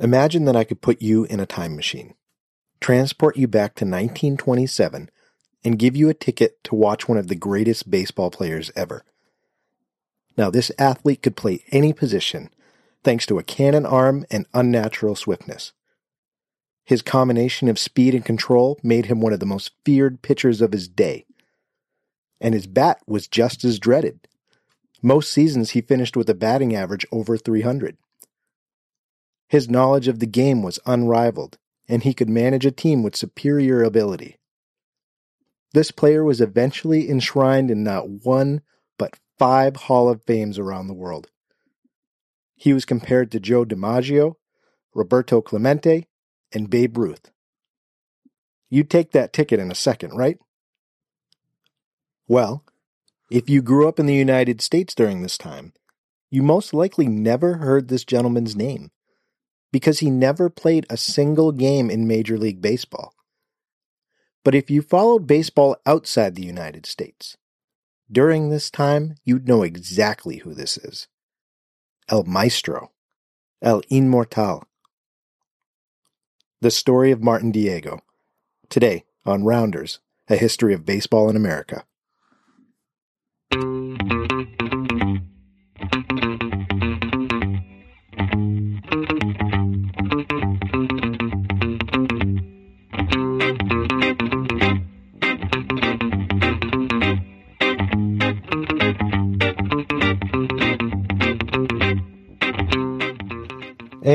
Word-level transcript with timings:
Imagine 0.00 0.46
that 0.46 0.56
I 0.56 0.64
could 0.64 0.80
put 0.80 1.02
you 1.02 1.24
in 1.24 1.40
a 1.40 1.46
time 1.46 1.76
machine, 1.76 2.14
transport 2.80 3.36
you 3.36 3.46
back 3.46 3.74
to 3.74 3.84
1927, 3.84 5.10
and 5.62 5.78
give 5.78 5.94
you 5.94 6.08
a 6.08 6.14
ticket 6.14 6.64
to 6.64 6.74
watch 6.74 7.06
one 7.06 7.18
of 7.18 7.28
the 7.28 7.34
greatest 7.34 7.90
baseball 7.90 8.30
players 8.30 8.70
ever. 8.74 9.04
Now, 10.38 10.48
this 10.48 10.72
athlete 10.78 11.22
could 11.22 11.36
play 11.36 11.64
any 11.70 11.92
position 11.92 12.48
thanks 13.04 13.26
to 13.26 13.38
a 13.38 13.42
cannon 13.42 13.84
arm 13.84 14.24
and 14.30 14.46
unnatural 14.54 15.16
swiftness. 15.16 15.72
His 16.84 17.02
combination 17.02 17.68
of 17.68 17.78
speed 17.78 18.14
and 18.14 18.24
control 18.24 18.78
made 18.82 19.06
him 19.06 19.20
one 19.20 19.34
of 19.34 19.40
the 19.40 19.46
most 19.46 19.72
feared 19.84 20.22
pitchers 20.22 20.62
of 20.62 20.72
his 20.72 20.88
day. 20.88 21.26
And 22.40 22.54
his 22.54 22.66
bat 22.66 23.00
was 23.06 23.28
just 23.28 23.64
as 23.64 23.78
dreaded. 23.78 24.26
Most 25.02 25.30
seasons 25.30 25.70
he 25.70 25.82
finished 25.82 26.16
with 26.16 26.30
a 26.30 26.34
batting 26.34 26.74
average 26.74 27.06
over 27.12 27.36
300. 27.36 27.98
His 29.50 29.68
knowledge 29.68 30.06
of 30.06 30.20
the 30.20 30.28
game 30.28 30.62
was 30.62 30.78
unrivaled, 30.86 31.58
and 31.88 32.04
he 32.04 32.14
could 32.14 32.28
manage 32.28 32.64
a 32.64 32.70
team 32.70 33.02
with 33.02 33.16
superior 33.16 33.82
ability. 33.82 34.38
This 35.72 35.90
player 35.90 36.22
was 36.22 36.40
eventually 36.40 37.10
enshrined 37.10 37.68
in 37.68 37.82
not 37.82 38.08
one, 38.08 38.60
but 38.96 39.18
five 39.40 39.74
Hall 39.74 40.08
of 40.08 40.22
Fames 40.22 40.56
around 40.56 40.86
the 40.86 40.94
world. 40.94 41.30
He 42.54 42.72
was 42.72 42.84
compared 42.84 43.32
to 43.32 43.40
Joe 43.40 43.64
DiMaggio, 43.64 44.36
Roberto 44.94 45.40
Clemente, 45.40 46.06
and 46.52 46.70
Babe 46.70 46.96
Ruth. 46.96 47.32
You'd 48.68 48.88
take 48.88 49.10
that 49.10 49.32
ticket 49.32 49.58
in 49.58 49.72
a 49.72 49.74
second, 49.74 50.16
right? 50.16 50.38
Well, 52.28 52.64
if 53.32 53.50
you 53.50 53.62
grew 53.62 53.88
up 53.88 53.98
in 53.98 54.06
the 54.06 54.14
United 54.14 54.60
States 54.60 54.94
during 54.94 55.22
this 55.22 55.36
time, 55.36 55.72
you 56.30 56.40
most 56.40 56.72
likely 56.72 57.08
never 57.08 57.54
heard 57.54 57.88
this 57.88 58.04
gentleman's 58.04 58.54
name 58.54 58.92
because 59.72 60.00
he 60.00 60.10
never 60.10 60.50
played 60.50 60.86
a 60.88 60.96
single 60.96 61.52
game 61.52 61.90
in 61.90 62.08
Major 62.08 62.36
League 62.38 62.60
Baseball. 62.60 63.14
But 64.44 64.54
if 64.54 64.70
you 64.70 64.82
followed 64.82 65.26
baseball 65.26 65.76
outside 65.86 66.34
the 66.34 66.44
United 66.44 66.86
States, 66.86 67.36
during 68.10 68.50
this 68.50 68.70
time, 68.70 69.14
you'd 69.24 69.46
know 69.46 69.62
exactly 69.62 70.38
who 70.38 70.54
this 70.54 70.76
is 70.76 71.06
El 72.08 72.24
Maestro, 72.24 72.90
El 73.62 73.82
Inmortal. 73.82 74.64
The 76.60 76.70
story 76.70 77.12
of 77.12 77.22
Martin 77.22 77.52
Dihigo. 77.52 78.00
Today 78.68 79.04
on 79.24 79.44
Rounders, 79.44 80.00
a 80.28 80.36
history 80.36 80.74
of 80.74 80.84
baseball 80.84 81.30
in 81.30 81.36
America. 81.36 81.84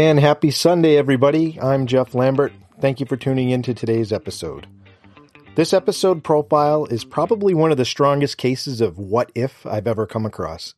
And 0.05 0.19
happy 0.19 0.51
Sunday, 0.51 0.97
everybody. 0.97 1.59
I'm 1.59 1.87
Jeff 1.87 2.13
Lambert. 2.13 2.53
Thank 2.79 2.99
you 2.99 3.07
for 3.07 3.17
tuning 3.17 3.49
in 3.49 3.63
to 3.63 3.73
today's 3.73 4.13
episode. 4.13 4.67
This 5.55 5.73
episode 5.73 6.23
profile 6.23 6.85
is 6.85 7.03
probably 7.03 7.55
one 7.55 7.71
of 7.71 7.77
the 7.77 7.85
strongest 7.85 8.37
cases 8.37 8.81
of 8.81 8.99
what 8.99 9.31
if 9.33 9.65
I've 9.65 9.87
ever 9.87 10.05
come 10.05 10.23
across. 10.23 10.75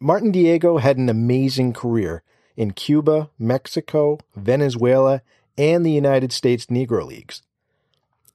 Martin 0.00 0.32
Dihigo 0.32 0.80
had 0.80 0.96
an 0.96 1.08
amazing 1.08 1.72
career 1.72 2.24
in 2.56 2.72
Cuba, 2.72 3.30
Mexico, 3.38 4.18
Venezuela, 4.34 5.22
and 5.56 5.86
the 5.86 5.92
United 5.92 6.32
States 6.32 6.66
Negro 6.66 7.06
Leagues. 7.06 7.42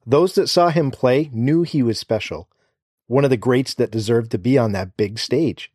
Those 0.06 0.34
that 0.36 0.48
saw 0.48 0.70
him 0.70 0.90
play 0.90 1.28
knew 1.34 1.64
he 1.64 1.82
was 1.82 1.98
special, 1.98 2.48
one 3.08 3.24
of 3.24 3.30
the 3.30 3.36
greats 3.36 3.74
that 3.74 3.90
deserved 3.90 4.30
to 4.30 4.38
be 4.38 4.56
on 4.56 4.72
that 4.72 4.96
big 4.96 5.18
stage. 5.18 5.70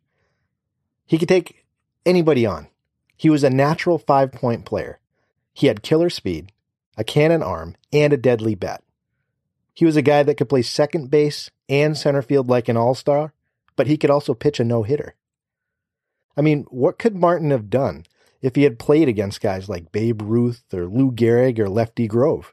He 1.06 1.18
could 1.18 1.28
take 1.28 1.64
anybody 2.04 2.44
on, 2.44 2.66
he 3.24 3.30
was 3.30 3.42
a 3.42 3.48
natural 3.48 3.96
five 3.96 4.32
point 4.32 4.66
player. 4.66 5.00
He 5.54 5.68
had 5.68 5.82
killer 5.82 6.10
speed, 6.10 6.52
a 6.98 7.02
cannon 7.02 7.42
arm, 7.42 7.74
and 7.90 8.12
a 8.12 8.18
deadly 8.18 8.54
bat. 8.54 8.84
He 9.72 9.86
was 9.86 9.96
a 9.96 10.02
guy 10.02 10.22
that 10.22 10.34
could 10.34 10.50
play 10.50 10.60
second 10.60 11.10
base 11.10 11.50
and 11.66 11.96
center 11.96 12.20
field 12.20 12.50
like 12.50 12.68
an 12.68 12.76
all 12.76 12.94
star, 12.94 13.32
but 13.76 13.86
he 13.86 13.96
could 13.96 14.10
also 14.10 14.34
pitch 14.34 14.60
a 14.60 14.64
no 14.64 14.82
hitter. 14.82 15.14
I 16.36 16.42
mean, 16.42 16.66
what 16.68 16.98
could 16.98 17.16
Martin 17.16 17.50
have 17.50 17.70
done 17.70 18.04
if 18.42 18.56
he 18.56 18.64
had 18.64 18.78
played 18.78 19.08
against 19.08 19.40
guys 19.40 19.70
like 19.70 19.90
Babe 19.90 20.20
Ruth 20.20 20.62
or 20.74 20.84
Lou 20.84 21.10
Gehrig 21.10 21.58
or 21.58 21.70
Lefty 21.70 22.06
Grove? 22.06 22.52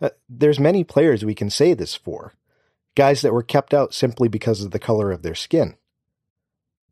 Uh, 0.00 0.08
there's 0.26 0.58
many 0.58 0.84
players 0.84 1.22
we 1.22 1.34
can 1.34 1.50
say 1.50 1.74
this 1.74 1.94
for, 1.94 2.32
guys 2.94 3.20
that 3.20 3.34
were 3.34 3.42
kept 3.42 3.74
out 3.74 3.92
simply 3.92 4.28
because 4.28 4.64
of 4.64 4.70
the 4.70 4.78
color 4.78 5.12
of 5.12 5.20
their 5.20 5.34
skin. 5.34 5.76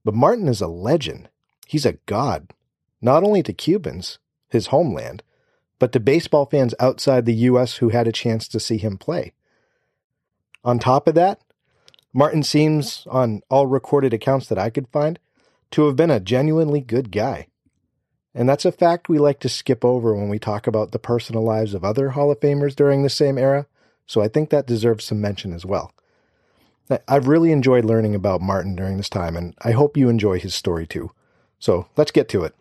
But 0.04 0.12
Martin 0.12 0.48
is 0.48 0.60
a 0.60 0.68
legend. 0.68 1.30
He's 1.66 1.86
a 1.86 1.94
god 2.04 2.52
not 3.04 3.22
only 3.22 3.42
to 3.42 3.52
Cubans, 3.52 4.18
his 4.48 4.68
homeland, 4.68 5.22
but 5.78 5.92
to 5.92 6.00
baseball 6.00 6.46
fans 6.46 6.74
outside 6.80 7.26
the 7.26 7.34
U.S. 7.34 7.76
who 7.76 7.90
had 7.90 8.08
a 8.08 8.12
chance 8.12 8.48
to 8.48 8.58
see 8.58 8.78
him 8.78 8.96
play. 8.96 9.34
On 10.64 10.78
top 10.78 11.06
of 11.06 11.14
that, 11.14 11.40
Martin 12.14 12.42
seems, 12.42 13.06
on 13.10 13.42
all 13.50 13.66
recorded 13.66 14.14
accounts 14.14 14.48
that 14.48 14.58
I 14.58 14.70
could 14.70 14.88
find, 14.88 15.18
to 15.72 15.86
have 15.86 15.96
been 15.96 16.10
a 16.10 16.18
genuinely 16.18 16.80
good 16.80 17.12
guy. 17.12 17.48
And 18.34 18.48
that's 18.48 18.64
a 18.64 18.72
fact 18.72 19.10
we 19.10 19.18
like 19.18 19.38
to 19.40 19.50
skip 19.50 19.84
over 19.84 20.14
when 20.14 20.30
we 20.30 20.38
talk 20.38 20.66
about 20.66 20.92
the 20.92 20.98
personal 20.98 21.42
lives 21.42 21.74
of 21.74 21.84
other 21.84 22.10
Hall 22.10 22.30
of 22.30 22.40
Famers 22.40 22.74
during 22.74 23.02
the 23.02 23.10
same 23.10 23.36
era, 23.36 23.66
so 24.06 24.22
I 24.22 24.28
think 24.28 24.48
that 24.48 24.66
deserves 24.66 25.04
some 25.04 25.20
mention 25.20 25.52
as 25.52 25.66
well. 25.66 25.92
I've 27.06 27.28
really 27.28 27.52
enjoyed 27.52 27.84
learning 27.84 28.14
about 28.14 28.40
Martin 28.40 28.74
during 28.74 28.96
this 28.96 29.10
time, 29.10 29.36
and 29.36 29.54
I 29.62 29.72
hope 29.72 29.96
you 29.96 30.08
enjoy 30.08 30.38
his 30.38 30.54
story 30.54 30.86
too. 30.86 31.10
So 31.58 31.86
let's 31.96 32.10
get 32.10 32.30
to 32.30 32.44
it. 32.44 32.54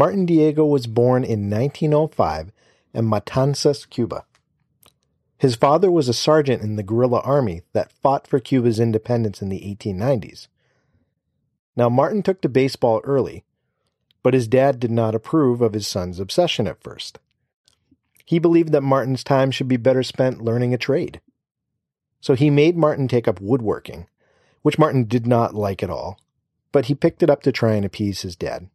Martin 0.00 0.26
Dihigo 0.26 0.66
was 0.66 0.86
born 0.86 1.24
in 1.24 1.50
1905 1.50 2.52
in 2.94 3.04
Matanzas, 3.04 3.88
Cuba. 3.88 4.24
His 5.36 5.56
father 5.56 5.90
was 5.90 6.08
a 6.08 6.14
sergeant 6.14 6.62
in 6.62 6.76
the 6.76 6.82
guerrilla 6.82 7.20
army 7.20 7.62
that 7.72 7.92
fought 7.92 8.26
for 8.26 8.40
Cuba's 8.40 8.80
independence 8.80 9.42
in 9.42 9.48
the 9.48 9.60
1890s. 9.60 10.48
Now, 11.76 11.88
Martin 11.88 12.22
took 12.22 12.40
to 12.42 12.48
baseball 12.48 13.00
early, 13.04 13.44
but 14.22 14.34
his 14.34 14.48
dad 14.48 14.80
did 14.80 14.90
not 14.90 15.14
approve 15.14 15.60
of 15.60 15.72
his 15.72 15.86
son's 15.86 16.20
obsession 16.20 16.66
at 16.66 16.82
first. 16.82 17.18
He 18.30 18.38
believed 18.38 18.70
that 18.70 18.82
Martin's 18.82 19.24
time 19.24 19.50
should 19.50 19.66
be 19.66 19.76
better 19.76 20.04
spent 20.04 20.40
learning 20.40 20.72
a 20.72 20.78
trade. 20.78 21.20
So 22.20 22.34
he 22.34 22.48
made 22.48 22.76
Martin 22.76 23.08
take 23.08 23.26
up 23.26 23.40
woodworking, 23.40 24.06
which 24.62 24.78
Martin 24.78 25.06
did 25.06 25.26
not 25.26 25.52
like 25.52 25.82
at 25.82 25.90
all, 25.90 26.16
but 26.70 26.84
he 26.84 26.94
picked 26.94 27.24
it 27.24 27.28
up 27.28 27.42
to 27.42 27.50
try 27.50 27.72
and 27.72 27.84
appease 27.84 28.22
his 28.22 28.36
dad. 28.36 28.68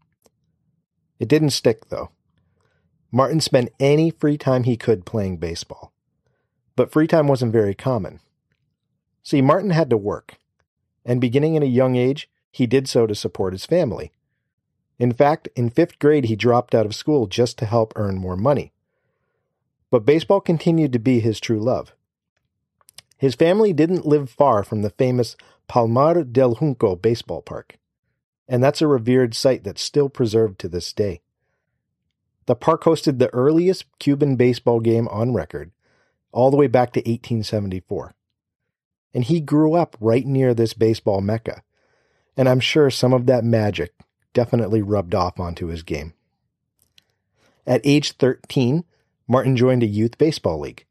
It 1.19 1.29
didn't 1.29 1.51
stick, 1.51 1.87
though. 1.87 2.09
Martin 3.13 3.39
spent 3.39 3.71
any 3.79 4.11
free 4.11 4.37
time 4.37 4.65
he 4.65 4.75
could 4.75 5.05
playing 5.05 5.37
baseball. 5.37 5.93
But 6.75 6.91
free 6.91 7.07
time 7.07 7.29
wasn't 7.29 7.53
very 7.53 7.73
common. 7.73 8.19
See, 9.23 9.41
Martin 9.41 9.69
had 9.69 9.89
to 9.89 9.95
work, 9.95 10.37
and 11.05 11.21
beginning 11.21 11.55
at 11.55 11.63
a 11.63 11.67
young 11.67 11.95
age, 11.95 12.29
he 12.51 12.67
did 12.67 12.89
so 12.89 13.07
to 13.07 13.15
support 13.15 13.53
his 13.53 13.65
family. 13.65 14.11
In 14.99 15.13
fact, 15.13 15.47
in 15.55 15.69
fifth 15.69 15.97
grade, 15.97 16.25
he 16.25 16.35
dropped 16.35 16.75
out 16.75 16.85
of 16.85 16.93
school 16.93 17.25
just 17.25 17.57
to 17.59 17.65
help 17.65 17.93
earn 17.95 18.17
more 18.17 18.35
money. 18.35 18.73
But 19.95 20.03
baseball 20.03 20.41
continued 20.41 20.91
to 20.91 20.99
be 20.99 21.21
his 21.21 21.39
true 21.39 21.61
love. 21.61 21.95
His 23.17 23.33
family 23.33 23.71
didn't 23.71 24.05
live 24.05 24.29
far 24.29 24.61
from 24.61 24.81
the 24.81 24.89
famous 24.89 25.37
Palmar 25.69 26.25
del 26.25 26.55
Junco 26.55 26.97
baseball 26.97 27.41
park 27.41 27.77
and 28.45 28.61
that's 28.61 28.81
a 28.81 28.87
revered 28.87 29.33
site 29.33 29.63
that's 29.63 29.81
still 29.81 30.09
preserved 30.09 30.59
to 30.59 30.67
this 30.67 30.91
day. 30.91 31.21
The 32.45 32.57
park 32.57 32.83
hosted 32.83 33.19
the 33.19 33.33
earliest 33.33 33.85
Cuban 33.99 34.35
baseball 34.35 34.81
game 34.81 35.07
on 35.07 35.33
record, 35.33 35.71
all 36.33 36.51
the 36.51 36.57
way 36.57 36.67
back 36.67 36.91
to 36.91 36.99
1874. 36.99 38.13
And 39.13 39.23
he 39.23 39.39
grew 39.39 39.75
up 39.75 39.95
right 40.01 40.25
near 40.25 40.53
this 40.53 40.73
baseball 40.73 41.21
mecca, 41.21 41.63
and 42.35 42.49
I'm 42.49 42.59
sure 42.59 42.89
some 42.89 43.13
of 43.13 43.27
that 43.27 43.45
magic 43.45 43.93
definitely 44.33 44.81
rubbed 44.81 45.15
off 45.15 45.39
onto 45.39 45.67
his 45.67 45.83
game. 45.83 46.13
At 47.65 47.79
age 47.85 48.11
13, 48.11 48.83
Martin 49.27 49.57
joined 49.57 49.83
a 49.83 49.87
youth 49.87 50.17
baseball 50.17 50.59
league. 50.59 50.85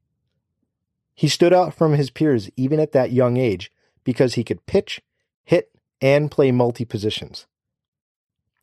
He 1.15 1.29
stood 1.29 1.53
out 1.53 1.75
from 1.75 1.93
his 1.93 2.11
peers 2.11 2.51
even 2.57 2.81
at 2.81 2.93
that 2.93 3.13
young 3.13 3.37
age 3.37 3.71
because 4.03 4.35
he 4.35 4.45
could 4.45 4.67
pitch, 4.67 5.01
hit, 5.45 5.71
and 6.01 6.31
play 6.31 6.51
multi 6.51 6.85
positions. 6.85 7.47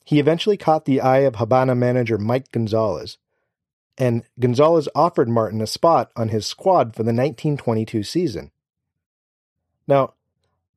He 0.04 0.20
eventually 0.20 0.58
caught 0.58 0.86
the 0.86 1.00
eye 1.00 1.20
of 1.20 1.36
Habana 1.36 1.76
manager 1.76 2.18
Mike 2.18 2.52
Gonzalez, 2.52 3.18
and 3.98 4.24
Gonzalez 4.40 4.90
offered 4.94 5.30
Martin 5.30 5.62
a 5.62 5.68
spot 5.68 6.12
on 6.16 6.30
his 6.30 6.46
squad 6.46 6.96
for 6.96 7.04
the 7.04 7.14
1922 7.14 8.04
season. 8.04 8.52
Now, 9.88 10.14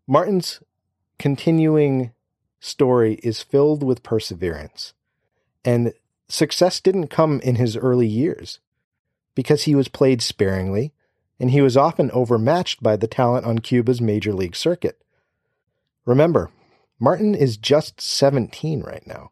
Martin's 0.07 0.61
continuing 1.19 2.13
story 2.61 3.15
is 3.23 3.43
filled 3.43 3.83
with 3.83 4.03
perseverance, 4.03 4.95
and 5.65 5.93
success 6.29 6.81
didn't 6.81 7.09
come 7.09 7.41
in 7.41 7.57
his 7.57 7.77
early 7.77 8.07
years 8.07 8.61
because 9.35 9.65
he 9.65 9.75
was 9.75 9.89
played 9.89 10.23
sparingly 10.23 10.93
and 11.41 11.51
he 11.51 11.61
was 11.61 11.77
often 11.77 12.11
overmatched 12.13 12.83
by 12.83 12.97
the 12.97 13.07
talent 13.07 13.47
on 13.47 13.59
Cuba's 13.59 14.01
major 14.01 14.33
league 14.33 14.57
circuit. 14.57 15.03
Remember, 16.05 16.51
Martin 16.99 17.35
is 17.35 17.57
just 17.57 18.01
17 18.01 18.83
right 18.83 19.07
now. 19.07 19.31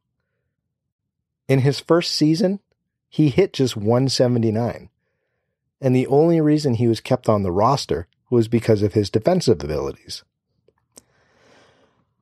In 1.49 1.61
his 1.61 1.81
first 1.81 2.13
season, 2.13 2.61
he 3.09 3.29
hit 3.29 3.53
just 3.53 3.77
179. 3.77 4.89
And 5.81 5.97
the 5.97 6.07
only 6.07 6.41
reason 6.41 6.75
he 6.75 6.89
was 6.89 7.01
kept 7.01 7.29
on 7.29 7.43
the 7.43 7.53
roster 7.53 8.07
was 8.31 8.49
because 8.49 8.83
of 8.83 8.95
his 8.95 9.11
defensive 9.11 9.63
abilities. 9.63 10.23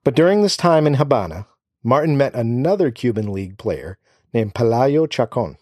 But 0.02 0.16
during 0.16 0.42
this 0.42 0.56
time 0.56 0.86
in 0.86 0.94
Habana, 0.94 1.46
Martin 1.82 2.16
met 2.16 2.34
another 2.34 2.90
Cuban 2.90 3.32
League 3.32 3.58
player 3.58 3.98
named 4.32 4.54
Pelayo 4.54 5.08
Chacon. 5.08 5.56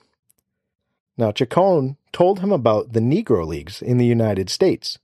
Now, 1.18 1.32
Chacon 1.32 1.96
told 2.12 2.38
him 2.38 2.52
about 2.52 2.92
the 2.92 3.00
Negro 3.00 3.44
Leagues 3.44 3.82
in 3.82 3.98
the 3.98 4.06
United 4.06 4.48
States 4.48 4.98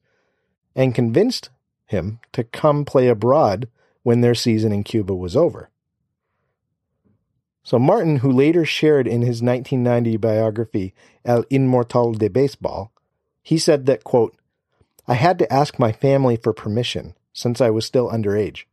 and 0.76 0.94
convinced 0.94 1.50
him 1.86 2.20
to 2.32 2.44
come 2.44 2.84
play 2.84 3.08
abroad 3.08 3.68
when 4.04 4.20
their 4.20 4.34
season 4.34 4.72
in 4.72 4.84
Cuba 4.84 5.12
was 5.14 5.36
over. 5.36 5.70
So 7.64 7.78
Martin, 7.78 8.18
who 8.18 8.30
later 8.30 8.64
shared 8.64 9.08
in 9.08 9.22
his 9.22 9.42
1990 9.42 10.16
biography 10.18 10.94
El 11.24 11.42
Inmortal 11.44 12.16
de 12.16 12.28
Baseball, 12.28 12.92
he 13.42 13.58
said 13.58 13.86
that, 13.86 14.04
quote, 14.04 14.36
I 15.08 15.14
had 15.14 15.38
to 15.40 15.52
ask 15.52 15.78
my 15.78 15.90
family 15.90 16.36
for 16.36 16.52
permission 16.52 17.14
since 17.32 17.60
I 17.60 17.70
was 17.70 17.84
still 17.84 18.08
underage. 18.08 18.64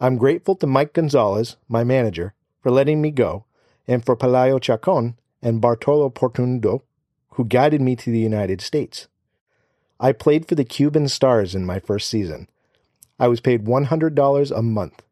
I'm 0.00 0.18
grateful 0.18 0.56
to 0.56 0.66
Mike 0.66 0.92
Gonzalez, 0.92 1.56
my 1.68 1.82
manager, 1.82 2.34
for 2.60 2.70
letting 2.70 3.00
me 3.00 3.10
go, 3.10 3.46
and 3.86 4.04
for 4.04 4.16
Pelayo 4.16 4.60
Chacon 4.60 5.16
and 5.42 5.60
Bartolo 5.60 6.08
Portuondo, 6.08 6.82
who 7.30 7.44
guided 7.44 7.80
me 7.80 7.96
to 7.96 8.10
the 8.10 8.18
United 8.18 8.60
States. 8.60 9.08
I 9.98 10.12
played 10.12 10.48
for 10.48 10.54
the 10.54 10.64
Cuban 10.64 11.08
Stars 11.08 11.54
in 11.54 11.66
my 11.66 11.78
first 11.78 12.08
season. 12.08 12.48
I 13.18 13.28
was 13.28 13.40
paid 13.40 13.64
$100 13.64 14.56
a 14.56 14.62
month. 14.62 15.02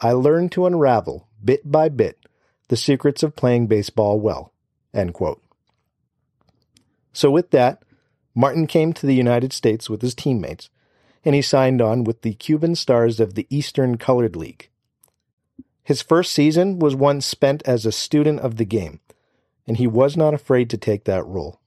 I 0.00 0.12
learned 0.12 0.52
to 0.52 0.66
unravel, 0.66 1.28
bit 1.44 1.70
by 1.70 1.88
bit, 1.88 2.18
the 2.68 2.76
secrets 2.76 3.22
of 3.22 3.36
playing 3.36 3.66
baseball 3.66 4.20
well. 4.20 4.52
So, 7.12 7.30
with 7.30 7.50
that, 7.50 7.82
Martin 8.34 8.66
came 8.66 8.92
to 8.92 9.06
the 9.06 9.14
United 9.14 9.52
States 9.52 9.90
with 9.90 10.00
his 10.00 10.14
teammates, 10.14 10.70
and 11.24 11.34
he 11.34 11.42
signed 11.42 11.82
on 11.82 12.04
with 12.04 12.22
the 12.22 12.34
Cuban 12.34 12.74
Stars 12.74 13.20
of 13.20 13.34
the 13.34 13.46
Eastern 13.50 13.98
Colored 13.98 14.36
League. 14.36 14.70
His 15.84 16.02
first 16.02 16.32
season 16.32 16.78
was 16.78 16.94
one 16.94 17.20
spent 17.20 17.62
as 17.66 17.84
a 17.84 17.92
student 17.92 18.40
of 18.40 18.56
the 18.56 18.64
game, 18.64 19.00
and 19.66 19.76
he 19.76 19.86
was 19.86 20.16
not 20.16 20.34
afraid 20.34 20.68
to 20.70 20.76
take 20.76 21.04
that 21.04 21.26
role. 21.26 21.60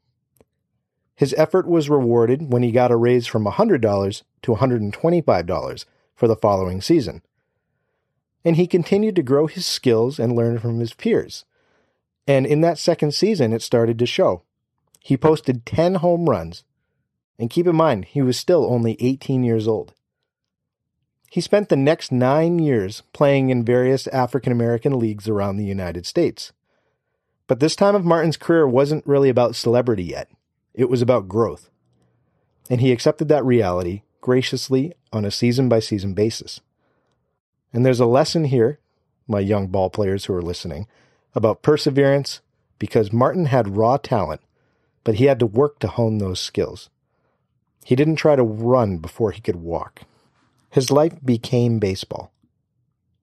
His 1.16 1.34
effort 1.38 1.68
was 1.68 1.90
rewarded 1.90 2.52
when 2.52 2.62
he 2.62 2.72
got 2.72 2.92
a 2.92 2.98
raise 2.98 3.26
from 3.26 3.46
$100 3.46 4.24
to 4.42 4.52
$125 4.52 5.86
for 6.14 6.28
the 6.28 6.36
following 6.36 6.82
season. 6.82 7.22
And 8.44 8.58
he 8.58 8.68
continued 8.68 9.16
to 9.16 9.24
grow 9.24 9.48
his 9.48 9.66
skills 9.66 10.20
and 10.20 10.36
learn 10.36 10.60
from 10.60 10.80
his 10.80 10.94
peers. 10.94 11.46
And 12.28 12.46
in 12.46 12.62
that 12.62 12.78
second 12.78 13.14
season, 13.14 13.54
it 13.54 13.62
started 13.62 13.98
to 14.00 14.06
show. 14.06 14.44
He 15.00 15.18
posted 15.18 15.66
10 15.66 15.96
home 15.96 16.30
runs. 16.30 16.64
And 17.40 17.50
keep 17.50 17.68
in 17.68 17.76
mind, 17.76 18.06
he 18.06 18.22
was 18.22 18.38
still 18.38 18.66
only 18.66 18.98
18 19.00 19.44
years 19.44 19.68
old. 19.68 19.94
He 21.30 21.42
spent 21.42 21.70
the 21.70 21.76
next 21.76 22.12
nine 22.12 22.60
years 22.60 23.04
playing 23.14 23.50
in 23.50 23.66
various 23.66 24.08
African 24.08 24.52
American 24.52 24.98
leagues 24.98 25.28
around 25.28 25.58
the 25.58 25.66
United 25.66 26.06
States. 26.06 26.54
But 27.48 27.60
this 27.60 27.76
time 27.76 27.96
of 27.96 28.06
Martin's 28.06 28.38
career 28.38 28.68
wasn't 28.68 29.06
really 29.06 29.30
about 29.30 29.56
celebrity 29.56 30.04
yet, 30.04 30.30
it 30.74 30.90
was 30.90 31.02
about 31.02 31.28
growth. 31.28 31.70
And 32.70 32.82
he 32.82 32.92
accepted 32.92 33.28
that 33.30 33.46
reality 33.46 34.02
graciously 34.22 34.94
on 35.14 35.24
a 35.24 35.32
season 35.32 35.70
by 35.70 35.80
season 35.80 36.14
basis. 36.14 36.60
And 37.72 37.86
there's 37.86 38.00
a 38.00 38.08
lesson 38.08 38.46
here, 38.46 38.80
my 39.28 39.40
young 39.40 39.68
ball 39.68 39.90
players 39.90 40.26
who 40.26 40.34
are 40.34 40.42
listening, 40.42 40.88
about 41.36 41.62
perseverance 41.62 42.42
because 42.80 43.14
Martin 43.14 43.46
had 43.46 43.78
raw 43.78 43.98
talent, 43.98 44.42
but 45.04 45.16
he 45.16 45.26
had 45.26 45.40
to 45.40 45.46
work 45.46 45.80
to 45.80 45.88
hone 45.88 46.18
those 46.18 46.40
skills. 46.40 46.90
He 47.84 47.96
didn't 47.96 48.16
try 48.16 48.36
to 48.36 48.44
run 48.44 48.98
before 48.98 49.32
he 49.32 49.42
could 49.42 49.58
walk. 49.58 50.02
His 50.72 50.90
life 50.90 51.14
became 51.24 51.78
baseball. 51.78 52.32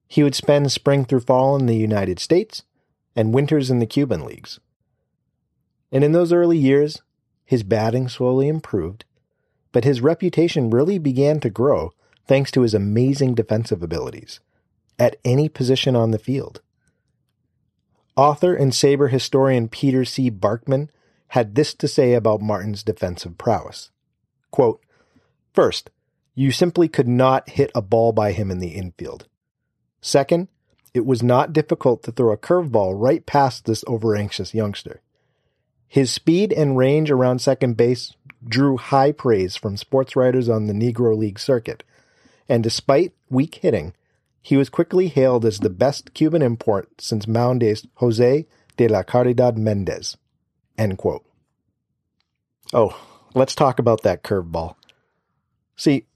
He 0.07 0.23
would 0.23 0.35
spend 0.35 0.71
spring 0.71 1.05
through 1.05 1.21
fall 1.21 1.57
in 1.57 1.67
the 1.67 1.77
United 1.77 2.21
States 2.21 2.63
and 3.14 3.35
winters 3.35 3.70
in 3.70 3.79
the 3.79 3.87
Cuban 3.87 4.25
leagues. 4.25 4.61
And 5.91 6.03
in 6.03 6.12
those 6.12 6.32
early 6.32 6.59
years, 6.59 7.03
his 7.44 7.62
batting 7.62 8.09
slowly 8.09 8.49
improved, 8.49 9.05
but 9.73 9.85
his 9.85 10.00
reputation 10.00 10.70
really 10.70 10.99
began 10.99 11.41
to 11.41 11.50
grow 11.50 11.93
thanks 12.26 12.50
to 12.53 12.62
his 12.62 12.75
amazing 12.75 13.35
defensive 13.35 13.82
abilities 13.82 14.41
at 14.99 15.17
any 15.25 15.49
position 15.49 15.97
on 15.97 16.11
the 16.11 16.19
field. 16.19 16.61
Author 18.17 18.55
and 18.55 18.73
SABR 18.73 19.11
historian 19.11 19.69
Peter 19.69 20.05
C. 20.05 20.31
Bjarkman 20.31 20.88
had 21.29 21.55
this 21.55 21.73
to 21.75 21.88
say 21.88 22.12
about 22.12 22.43
Martin's 22.43 22.82
defensive 22.82 23.38
prowess. 23.38 23.91
Quote, 24.50 24.82
First, 25.54 25.90
you 26.35 26.52
simply 26.52 26.88
could 26.88 27.09
not 27.09 27.49
hit 27.50 27.71
a 27.75 27.83
ball 27.83 28.12
by 28.12 28.33
him 28.33 28.50
in 28.50 28.59
the 28.59 28.71
infield. 28.71 29.26
Second, 30.00 30.49
it 30.94 31.06
was 31.06 31.22
not 31.22 31.52
difficult 31.52 32.02
to 32.02 32.12
throw 32.12 32.32
a 32.32 32.37
curveball 32.37 32.94
right 32.94 33.25
past 33.25 33.64
this 33.64 33.84
overanxious 33.87 34.54
youngster. 34.54 35.00
His 35.88 36.11
speed 36.11 36.52
and 36.52 36.76
range 36.76 37.11
around 37.11 37.40
second 37.40 37.76
base 37.76 38.14
drew 38.46 38.76
high 38.76 39.12
praise 39.12 39.56
from 39.56 39.76
sports 39.76 40.16
writers 40.16 40.49
on 40.49 40.66
the 40.66 40.72
Negro 40.72 41.16
League 41.16 41.38
circuit, 41.38 41.82
and 42.49 42.62
despite 42.62 43.14
weak 43.30 43.56
hitting, 43.56 43.94
he 44.40 44.56
was 44.56 44.68
quickly 44.68 45.08
hailed 45.08 45.44
as 45.44 45.61
the 45.61 45.70
best 45.70 46.14
Cuban 46.14 46.42
import 46.42 47.00
since 47.00 47.28
mound 47.28 47.62
ace 47.62 47.87
Jose 47.96 48.46
de 48.76 48.88
la 48.88 49.02
Caridad 49.02 49.56
Mendez. 49.56 50.16
Oh, 52.72 52.99
let's 53.34 53.54
talk 53.54 53.78
about 53.78 54.02
that 54.02 54.25
curveball. 54.25 54.75
See, 55.76 56.06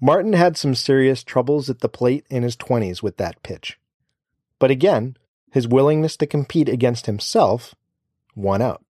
Martin 0.00 0.32
had 0.32 0.56
some 0.56 0.74
serious 0.74 1.22
troubles 1.22 1.70
at 1.70 1.80
the 1.80 1.88
plate 1.88 2.26
in 2.28 2.42
his 2.42 2.56
20s 2.56 3.02
with 3.02 3.18
that 3.18 3.42
pitch. 3.42 3.78
But 4.58 4.70
again, 4.70 5.16
his 5.50 5.68
willingness 5.68 6.16
to 6.18 6.26
compete 6.26 6.68
against 6.68 7.06
himself 7.06 7.74
won 8.34 8.62
out. 8.62 8.84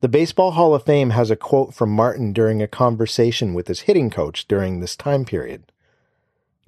The 0.00 0.08
Baseball 0.08 0.52
Hall 0.52 0.74
of 0.74 0.84
Fame 0.84 1.10
has 1.10 1.30
a 1.30 1.36
quote 1.36 1.72
from 1.72 1.90
Martin 1.90 2.32
during 2.32 2.60
a 2.60 2.68
conversation 2.68 3.54
with 3.54 3.68
his 3.68 3.82
hitting 3.82 4.10
coach 4.10 4.46
during 4.46 4.80
this 4.80 4.96
time 4.96 5.24
period. 5.24 5.72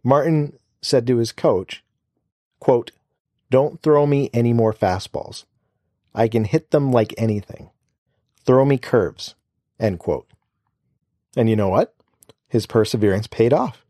Martin 0.03 0.59
said 0.81 1.07
to 1.07 1.19
his 1.19 1.33
coach, 1.33 1.85
quote, 2.61 2.93
Don't 3.51 3.83
throw 3.83 4.07
me 4.07 4.31
any 4.33 4.53
more 4.53 4.73
fastballs. 4.73 5.45
I 6.15 6.29
can 6.29 6.45
hit 6.45 6.71
them 6.71 6.93
like 6.93 7.15
anything. 7.19 7.71
Throw 8.47 8.65
me 8.65 8.79
curves. 8.79 9.35
End 9.79 9.99
quote. 9.99 10.29
And 11.37 11.51
you 11.51 11.57
know 11.57 11.69
what? 11.69 11.95
His 12.49 12.67
perseverance 12.67 13.27
paid 13.27 13.53
off. 13.53 13.86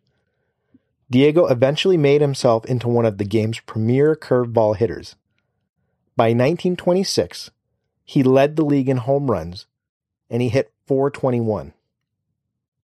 Dihigo 1.13 1.51
eventually 1.51 1.97
made 1.97 2.21
himself 2.21 2.65
into 2.65 2.89
one 2.89 3.07
of 3.07 3.19
the 3.19 3.25
game's 3.25 3.61
premier 3.61 4.17
curveball 4.17 4.77
hitters. 4.77 5.15
By 6.17 6.29
1926, 6.29 7.51
he 8.05 8.23
led 8.23 8.57
the 8.57 8.65
league 8.65 8.89
in 8.89 8.99
home 8.99 9.31
runs 9.31 9.67
and 10.29 10.43
he 10.43 10.49
hit 10.49 10.73
421. 10.87 11.73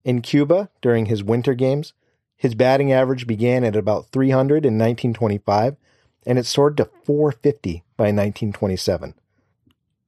In 0.04 0.21
Cuba, 0.21 0.71
during 0.80 1.06
his 1.06 1.25
winter 1.25 1.54
games, 1.54 1.92
his 2.37 2.54
batting 2.54 2.92
average 2.92 3.26
began 3.26 3.64
at 3.64 3.76
about 3.76 4.09
300 4.09 4.66
in 4.66 4.75
1925 4.75 5.76
and 6.26 6.38
it 6.38 6.47
soared 6.47 6.76
to 6.76 6.90
450 7.04 7.83
by 7.97 8.04
1927. 8.04 9.14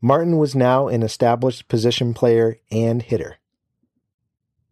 Martin 0.01 0.37
was 0.37 0.55
now 0.55 0.89
an 0.89 1.03
established 1.03 1.67
position 1.69 2.15
player 2.15 2.59
and 2.71 3.03
hitter. 3.03 3.39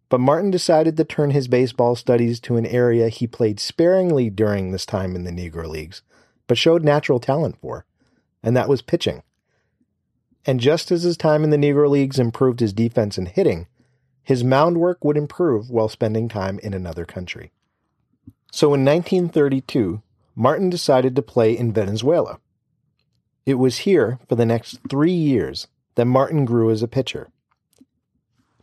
But 0.09 0.21
Martin 0.21 0.51
decided 0.51 0.97
to 0.97 1.05
turn 1.05 1.31
his 1.31 1.49
baseball 1.49 1.97
studies 1.97 2.39
to 2.41 2.57
an 2.57 2.67
area 2.67 3.09
he 3.09 3.27
played 3.27 3.59
sparingly 3.59 4.31
during 4.31 4.71
this 4.71 4.87
time 4.87 5.17
in 5.17 5.25
the 5.25 5.31
Negro 5.31 5.67
Leagues, 5.67 6.03
but 6.47 6.59
showed 6.59 6.85
natural 6.85 7.19
talent 7.19 7.57
for, 7.61 7.85
and 8.43 8.57
that 8.57 8.69
was 8.69 8.83
pitching. 8.83 9.23
And 10.47 10.61
just 10.61 10.93
as 10.93 11.03
his 11.03 11.17
time 11.17 11.43
in 11.43 11.51
the 11.51 11.57
Negro 11.57 11.89
Leagues 11.89 12.19
improved 12.19 12.61
his 12.61 12.73
defense 12.73 13.17
and 13.17 13.29
hitting, 13.29 13.67
his 14.23 14.45
mound 14.45 14.79
work 14.79 15.05
would 15.05 15.17
improve 15.17 15.71
while 15.71 15.89
spending 15.89 16.29
time 16.29 16.59
in 16.61 16.75
another 16.75 17.05
country. 17.05 17.53
So 18.53 18.69
in 18.69 18.85
1932, 18.85 20.03
Martin 20.37 20.71
decided 20.71 21.17
to 21.17 21.23
play 21.23 21.57
in 21.57 21.73
Venezuela. 21.73 22.41
It 23.47 23.55
was 23.55 23.79
here 23.79 24.19
for 24.29 24.35
the 24.37 24.47
next 24.47 24.79
three 24.89 25.13
years 25.13 25.67
that 25.95 26.07
Martin 26.07 26.45
grew 26.45 26.71
as 26.71 26.83
a 26.83 26.89
pitcher. 26.89 27.31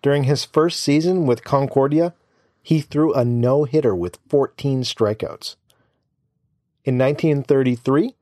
During 0.01 0.23
his 0.23 0.45
first 0.45 0.81
season 0.81 1.25
with 1.25 1.43
Concordia, 1.43 2.13
he 2.63 2.81
threw 2.81 3.13
a 3.13 3.25
no 3.25 3.63
hitter 3.65 3.95
with 3.95 4.19
14 4.29 4.83
strikeouts. 4.83 5.55
In 6.83 6.97
1933, 6.97 8.15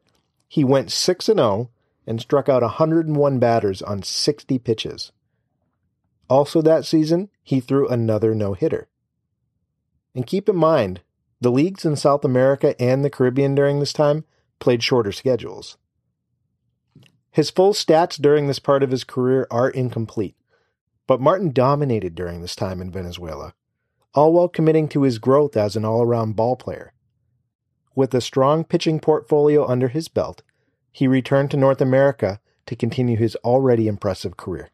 he 0.47 0.63
went 0.63 0.91
6 0.91 1.25
0 1.25 1.69
and 2.05 2.19
struck 2.19 2.49
out 2.49 2.61
101 2.61 3.39
batters 3.39 3.81
on 3.81 4.03
60 4.03 4.59
pitches. 4.59 5.11
Also 6.29 6.61
that 6.61 6.85
season, 6.85 7.29
he 7.43 7.59
threw 7.59 7.87
another 7.87 8.35
no 8.35 8.53
hitter. 8.53 8.87
And 10.13 10.27
keep 10.27 10.49
in 10.49 10.55
mind, 10.55 11.01
the 11.39 11.51
leagues 11.51 11.85
in 11.85 11.95
South 11.95 12.25
America 12.25 12.79
and 12.81 13.03
the 13.03 13.09
Caribbean 13.09 13.55
during 13.55 13.79
this 13.79 13.93
time 13.93 14.25
played 14.59 14.83
shorter 14.83 15.11
schedules. 15.11 15.77
His 17.31 17.49
full 17.49 17.73
stats 17.73 18.21
during 18.21 18.47
this 18.47 18.59
part 18.59 18.83
of 18.83 18.91
his 18.91 19.03
career 19.03 19.47
are 19.49 19.69
incomplete, 19.69 20.35
but 21.09 21.19
Martin 21.19 21.51
dominated 21.51 22.13
during 22.13 22.39
this 22.39 22.55
time 22.55 22.79
in 22.79 22.91
Venezuela, 22.91 23.55
all 24.13 24.31
while 24.31 24.47
committing 24.47 24.87
to 24.87 25.01
his 25.01 25.17
growth 25.17 25.57
as 25.57 25.75
an 25.75 25.83
all 25.83 26.03
around 26.03 26.35
ball 26.35 26.55
player. 26.55 26.93
With 27.95 28.13
a 28.13 28.21
strong 28.21 28.63
pitching 28.63 28.99
portfolio 28.99 29.67
under 29.67 29.87
his 29.87 30.07
belt, 30.07 30.43
he 30.91 31.07
returned 31.07 31.49
to 31.49 31.57
North 31.57 31.81
America 31.81 32.39
to 32.67 32.75
continue 32.75 33.17
his 33.17 33.35
already 33.37 33.87
impressive 33.87 34.37
career. 34.37 34.69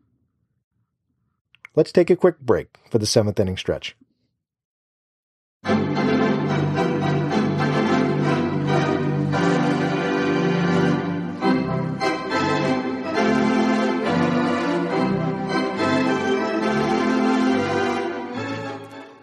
Let's 1.74 1.94
take 1.94 2.10
a 2.10 2.18
quick 2.18 2.42
break 2.42 2.80
for 2.92 2.98
the 2.98 3.06
seventh 3.06 3.40
inning 3.40 3.56
stretch. 3.56 3.96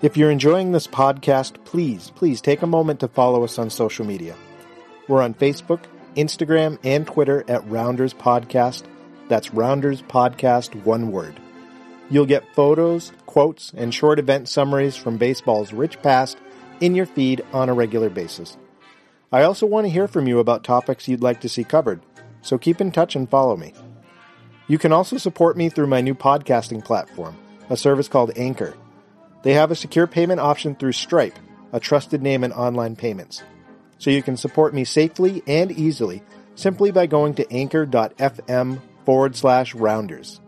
If 0.03 0.17
you're 0.17 0.33
enjoying 0.33 0.73
this 0.73 0.89
podcast, 0.89 1.65
please, 1.65 2.11
please 2.17 2.41
take 2.41 2.63
a 2.63 2.67
moment 2.67 2.99
to 3.01 3.09
follow 3.09 3.45
us 3.45 3.57
on 3.57 3.71
social 3.71 4.05
media. 4.05 4.35
We're 5.07 5.23
on 5.23 5.33
Facebook, 5.33 5.85
Instagram, 6.17 6.77
and 6.83 7.07
Twitter 7.07 7.45
at 7.47 7.65
Rounders 7.71 8.13
Podcast. 8.13 8.83
That's 9.29 9.55
Rounders 9.55 10.03
Podcast, 10.03 10.75
one 10.85 11.13
word. 11.13 11.39
You'll 12.11 12.27
get 12.27 12.53
photos, 12.53 13.13
quotes, 13.27 13.73
and 13.77 13.95
short 13.95 14.19
event 14.19 14.49
summaries 14.49 14.97
from 14.97 15.19
baseball's 15.19 15.73
rich 15.73 16.03
past 16.03 16.37
in 16.81 16.97
your 16.97 17.07
feed 17.07 17.45
on 17.53 17.69
a 17.69 17.75
regular 17.75 18.11
basis. 18.11 18.57
I 19.31 19.45
also 19.45 19.67
want 19.67 19.87
to 19.87 19.93
hear 19.93 20.09
from 20.09 20.27
you 20.27 20.41
about 20.41 20.65
topics 20.65 21.07
you'd 21.07 21.23
like 21.23 21.41
to 21.43 21.49
see 21.49 21.63
covered, 21.63 22.01
so 22.41 22.59
keep 22.59 22.81
in 22.81 22.91
touch 22.91 23.15
and 23.15 23.31
follow 23.31 23.57
me. 23.57 23.73
You 24.67 24.79
can 24.79 24.91
also 24.91 25.17
support 25.17 25.57
me 25.57 25.69
through 25.69 25.87
my 25.87 26.01
new 26.01 26.17
podcasting 26.17 26.85
platform, 26.85 27.37
a 27.71 27.77
service 27.77 28.09
called 28.09 28.33
Anchor. 28.37 28.75
They 29.43 29.55
have 29.55 29.71
a 29.71 29.77
secure 29.77 30.07
payment 30.07 30.41
option 30.41 30.75
through 30.75 30.93
Stripe, 30.93 31.39
a 31.73 31.81
trusted 31.81 32.23
name 32.23 32.45
in 32.45 32.53
online 32.53 32.97
payments. 32.97 33.43
So 33.99 34.11
you 34.11 34.23
can 34.23 34.37
support 34.37 34.75
me 34.75 34.85
safely 34.85 35.43
and 35.47 35.71
easily 35.73 36.23
simply 36.55 36.91
by 36.91 37.07
going 37.07 37.35
to 37.35 37.53
anchor.fm 37.53 38.81
forward 39.05 39.37
slash 39.37 39.75
rounders. 39.75 40.41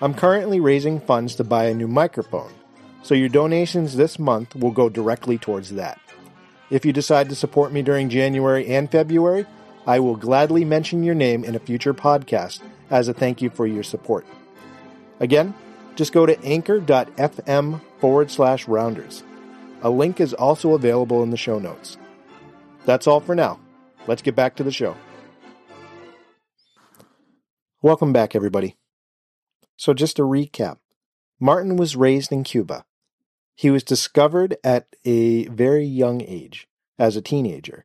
I'm 0.00 0.14
currently 0.14 0.60
raising 0.60 1.00
funds 1.00 1.36
to 1.36 1.44
buy 1.44 1.64
a 1.64 1.74
new 1.74 1.88
microphone, 1.88 2.52
so 3.02 3.14
your 3.14 3.28
donations 3.28 3.96
this 3.96 4.18
month 4.18 4.54
will 4.54 4.70
go 4.70 4.88
directly 4.88 5.38
towards 5.38 5.70
that. 5.70 6.00
If 6.70 6.84
you 6.84 6.92
decide 6.92 7.28
to 7.28 7.34
support 7.34 7.72
me 7.72 7.82
during 7.82 8.08
January 8.08 8.66
and 8.68 8.90
February, 8.90 9.46
I 9.86 10.00
will 10.00 10.16
gladly 10.16 10.64
mention 10.64 11.02
your 11.02 11.14
name 11.14 11.44
in 11.44 11.54
a 11.54 11.60
future 11.60 11.94
podcast 11.94 12.60
as 12.90 13.08
a 13.08 13.14
thank 13.14 13.42
you 13.42 13.50
for 13.50 13.66
your 13.66 13.82
support. 13.82 14.26
Again, 15.18 15.54
just 15.96 16.12
go 16.12 16.26
to 16.26 16.40
anchor.fm 16.44 17.80
forward 18.00 18.30
slash 18.30 18.68
rounders. 18.68 19.22
A 19.82 19.90
link 19.90 20.20
is 20.20 20.34
also 20.34 20.74
available 20.74 21.22
in 21.22 21.30
the 21.30 21.36
show 21.36 21.58
notes. 21.58 21.98
That's 22.84 23.06
all 23.06 23.20
for 23.20 23.34
now. 23.34 23.60
Let's 24.06 24.22
get 24.22 24.34
back 24.34 24.56
to 24.56 24.64
the 24.64 24.72
show. 24.72 24.96
Welcome 27.82 28.12
back, 28.12 28.34
everybody. 28.34 28.76
So, 29.76 29.94
just 29.94 30.18
a 30.18 30.22
recap 30.22 30.78
Martin 31.38 31.76
was 31.76 31.94
raised 31.94 32.32
in 32.32 32.42
Cuba. 32.42 32.84
He 33.54 33.70
was 33.70 33.84
discovered 33.84 34.56
at 34.64 34.86
a 35.04 35.46
very 35.46 35.84
young 35.84 36.20
age, 36.22 36.66
as 36.98 37.16
a 37.16 37.22
teenager. 37.22 37.84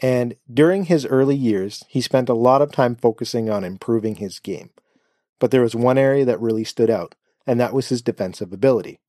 And 0.00 0.36
during 0.52 0.84
his 0.84 1.04
early 1.06 1.34
years, 1.34 1.82
he 1.88 2.00
spent 2.00 2.28
a 2.28 2.34
lot 2.34 2.62
of 2.62 2.70
time 2.70 2.94
focusing 2.94 3.50
on 3.50 3.64
improving 3.64 4.16
his 4.16 4.38
game. 4.38 4.70
But 5.40 5.50
there 5.50 5.62
was 5.62 5.74
one 5.74 5.98
area 5.98 6.24
that 6.24 6.40
really 6.40 6.64
stood 6.64 6.90
out, 6.90 7.16
and 7.46 7.58
that 7.58 7.72
was 7.74 7.88
his 7.88 8.02
defensive 8.02 8.52
ability. 8.52 9.00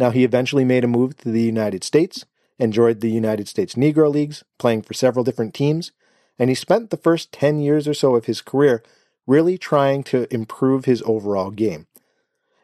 Now, 0.00 0.08
he 0.08 0.24
eventually 0.24 0.64
made 0.64 0.82
a 0.82 0.88
move 0.88 1.18
to 1.18 1.30
the 1.30 1.42
United 1.42 1.84
States 1.84 2.24
and 2.58 2.72
joined 2.72 3.02
the 3.02 3.10
United 3.10 3.48
States 3.48 3.74
Negro 3.74 4.10
Leagues, 4.10 4.42
playing 4.58 4.80
for 4.80 4.94
several 4.94 5.26
different 5.26 5.52
teams, 5.52 5.92
and 6.38 6.48
he 6.48 6.54
spent 6.54 6.88
the 6.88 6.96
first 6.96 7.32
10 7.32 7.60
years 7.60 7.86
or 7.86 7.92
so 7.92 8.16
of 8.16 8.24
his 8.24 8.40
career 8.40 8.82
really 9.26 9.58
trying 9.58 10.02
to 10.04 10.26
improve 10.32 10.86
his 10.86 11.02
overall 11.04 11.50
game. 11.50 11.86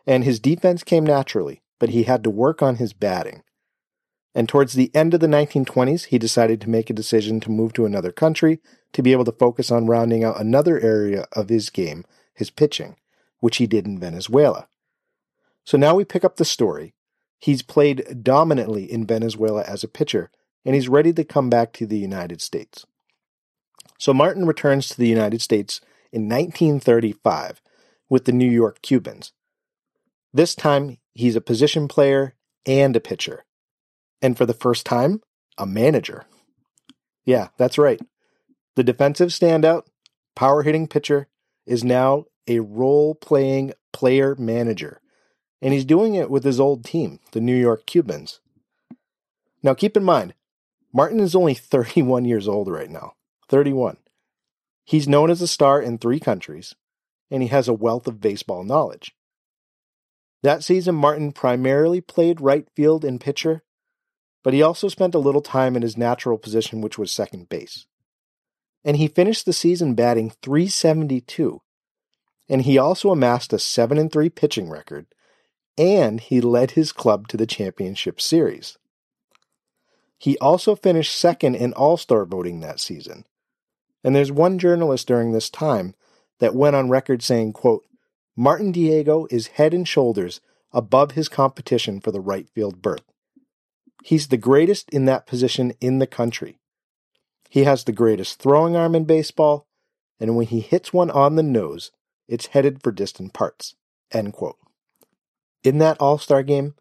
And 0.06 0.24
his 0.24 0.40
defense 0.40 0.82
came 0.82 1.04
naturally, 1.04 1.60
but 1.78 1.90
he 1.90 2.04
had 2.04 2.24
to 2.24 2.30
work 2.30 2.62
on 2.62 2.76
his 2.76 2.94
batting. 2.94 3.42
And 4.34 4.48
towards 4.48 4.72
the 4.72 4.90
end 4.94 5.12
of 5.12 5.20
the 5.20 5.26
1920s, 5.26 6.06
he 6.06 6.18
decided 6.18 6.58
to 6.62 6.70
make 6.70 6.88
a 6.88 6.94
decision 6.94 7.40
to 7.40 7.50
move 7.50 7.74
to 7.74 7.84
another 7.84 8.12
country 8.12 8.60
to 8.94 9.02
be 9.02 9.12
able 9.12 9.26
to 9.26 9.32
focus 9.32 9.70
on 9.70 9.86
rounding 9.86 10.24
out 10.24 10.40
another 10.40 10.80
area 10.80 11.26
of 11.32 11.50
his 11.50 11.68
game, 11.68 12.06
his 12.32 12.48
pitching, 12.48 12.96
which 13.40 13.58
he 13.58 13.66
did 13.66 13.84
in 13.84 13.98
Venezuela. 13.98 14.68
So 15.64 15.76
now 15.76 15.94
we 15.94 16.06
pick 16.06 16.24
up 16.24 16.36
the 16.36 16.44
story. 16.46 16.94
He's 17.38 17.62
played 17.62 18.22
dominantly 18.22 18.90
in 18.90 19.06
Venezuela 19.06 19.62
as 19.62 19.84
a 19.84 19.88
pitcher, 19.88 20.30
and 20.64 20.74
he's 20.74 20.88
ready 20.88 21.12
to 21.12 21.24
come 21.24 21.50
back 21.50 21.72
to 21.74 21.86
the 21.86 21.98
United 21.98 22.40
States. 22.40 22.86
So 23.98 24.12
Martin 24.12 24.46
returns 24.46 24.88
to 24.88 24.96
the 24.96 25.08
United 25.08 25.40
States 25.40 25.80
in 26.12 26.28
1935 26.28 27.60
with 28.08 28.24
the 28.24 28.32
New 28.32 28.50
York 28.50 28.82
Cubans. 28.82 29.32
This 30.32 30.54
time, 30.54 30.98
he's 31.14 31.36
a 31.36 31.40
position 31.40 31.88
player 31.88 32.34
and 32.66 32.94
a 32.96 33.00
pitcher. 33.00 33.44
And 34.20 34.36
for 34.36 34.46
the 34.46 34.54
first 34.54 34.84
time, 34.86 35.22
a 35.58 35.66
manager. 35.66 36.24
Yeah, 37.24 37.48
that's 37.58 37.78
right. 37.78 38.00
The 38.76 38.84
defensive 38.84 39.30
standout, 39.30 39.84
power 40.34 40.62
hitting 40.62 40.86
pitcher 40.86 41.28
is 41.66 41.82
now 41.82 42.26
a 42.46 42.60
role 42.60 43.14
playing 43.14 43.72
player 43.92 44.36
manager 44.38 45.00
and 45.60 45.72
he's 45.72 45.84
doing 45.84 46.14
it 46.14 46.30
with 46.30 46.44
his 46.44 46.60
old 46.60 46.84
team, 46.84 47.20
the 47.32 47.40
New 47.40 47.56
York 47.56 47.86
Cubans. 47.86 48.40
Now, 49.62 49.74
keep 49.74 49.96
in 49.96 50.04
mind, 50.04 50.34
Martin 50.92 51.20
is 51.20 51.34
only 51.34 51.54
31 51.54 52.24
years 52.24 52.48
old 52.48 52.68
right 52.68 52.90
now. 52.90 53.14
31. 53.48 53.96
He's 54.84 55.08
known 55.08 55.30
as 55.30 55.42
a 55.42 55.48
star 55.48 55.80
in 55.80 55.98
three 55.98 56.20
countries, 56.20 56.74
and 57.30 57.42
he 57.42 57.48
has 57.48 57.68
a 57.68 57.74
wealth 57.74 58.06
of 58.06 58.20
baseball 58.20 58.64
knowledge. 58.64 59.14
That 60.42 60.62
season, 60.62 60.94
Martin 60.94 61.32
primarily 61.32 62.00
played 62.00 62.40
right 62.40 62.68
field 62.76 63.04
and 63.04 63.20
pitcher, 63.20 63.62
but 64.44 64.54
he 64.54 64.62
also 64.62 64.88
spent 64.88 65.14
a 65.14 65.18
little 65.18 65.42
time 65.42 65.74
in 65.74 65.82
his 65.82 65.96
natural 65.96 66.38
position, 66.38 66.80
which 66.80 66.98
was 66.98 67.10
second 67.10 67.48
base. 67.48 67.86
And 68.84 68.96
he 68.96 69.08
finished 69.08 69.44
the 69.44 69.52
season 69.52 69.94
batting 69.94 70.30
372, 70.42 71.60
and 72.48 72.62
he 72.62 72.78
also 72.78 73.10
amassed 73.10 73.52
a 73.52 73.58
7 73.58 73.98
and 73.98 74.12
3 74.12 74.28
pitching 74.28 74.70
record 74.70 75.06
and 75.78 76.20
he 76.20 76.40
led 76.40 76.72
his 76.72 76.92
club 76.92 77.28
to 77.28 77.36
the 77.36 77.46
championship 77.46 78.20
series. 78.20 78.78
He 80.18 80.38
also 80.38 80.74
finished 80.74 81.14
second 81.14 81.56
in 81.56 81.72
All 81.74 81.96
Star 81.96 82.24
voting 82.24 82.60
that 82.60 82.80
season. 82.80 83.24
And 84.02 84.14
there's 84.14 84.32
one 84.32 84.58
journalist 84.58 85.06
during 85.06 85.32
this 85.32 85.50
time 85.50 85.94
that 86.38 86.54
went 86.54 86.76
on 86.76 86.88
record 86.88 87.22
saying, 87.22 87.52
quote, 87.52 87.84
Martin 88.36 88.72
Dihigo 88.72 89.26
is 89.30 89.48
head 89.48 89.74
and 89.74 89.86
shoulders 89.86 90.40
above 90.72 91.12
his 91.12 91.28
competition 91.28 92.00
for 92.00 92.10
the 92.10 92.20
right 92.20 92.48
field 92.50 92.82
berth. 92.82 93.04
He's 94.04 94.28
the 94.28 94.36
greatest 94.36 94.90
in 94.90 95.06
that 95.06 95.26
position 95.26 95.72
in 95.80 95.98
the 95.98 96.06
country. 96.06 96.58
He 97.48 97.64
has 97.64 97.84
the 97.84 97.92
greatest 97.92 98.40
throwing 98.40 98.76
arm 98.76 98.94
in 98.94 99.04
baseball, 99.04 99.66
and 100.20 100.36
when 100.36 100.46
he 100.46 100.60
hits 100.60 100.92
one 100.92 101.10
on 101.10 101.36
the 101.36 101.42
nose, 101.42 101.90
it's 102.28 102.46
headed 102.46 102.82
for 102.82 102.92
distant 102.92 103.32
parts. 103.32 103.74
End 104.12 104.32
quote. 104.32 104.58
In 105.66 105.78
that 105.78 105.96
All 105.98 106.16
Star 106.16 106.44
game, 106.44 106.76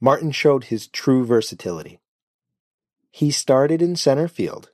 Martin 0.00 0.30
showed 0.30 0.66
his 0.66 0.86
true 0.86 1.26
versatility. 1.26 1.98
He 3.10 3.32
started 3.32 3.82
in 3.82 3.96
center 3.96 4.28
field, 4.28 4.70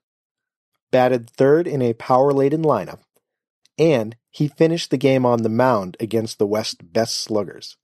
batted 0.91 1.31
third 1.31 1.67
in 1.67 1.81
a 1.81 1.95
power 1.95 2.31
laden 2.35 2.63
lineup, 2.63 2.99
and 3.79 4.17
he 4.31 4.49
finished 4.49 4.91
the 4.91 4.99
game 4.99 5.25
on 5.25 5.43
the 5.43 5.49
mound 5.49 5.97
against 5.99 6.39
the 6.39 6.47
West's 6.47 6.83
best 6.83 7.17
sluggers. 7.17 7.79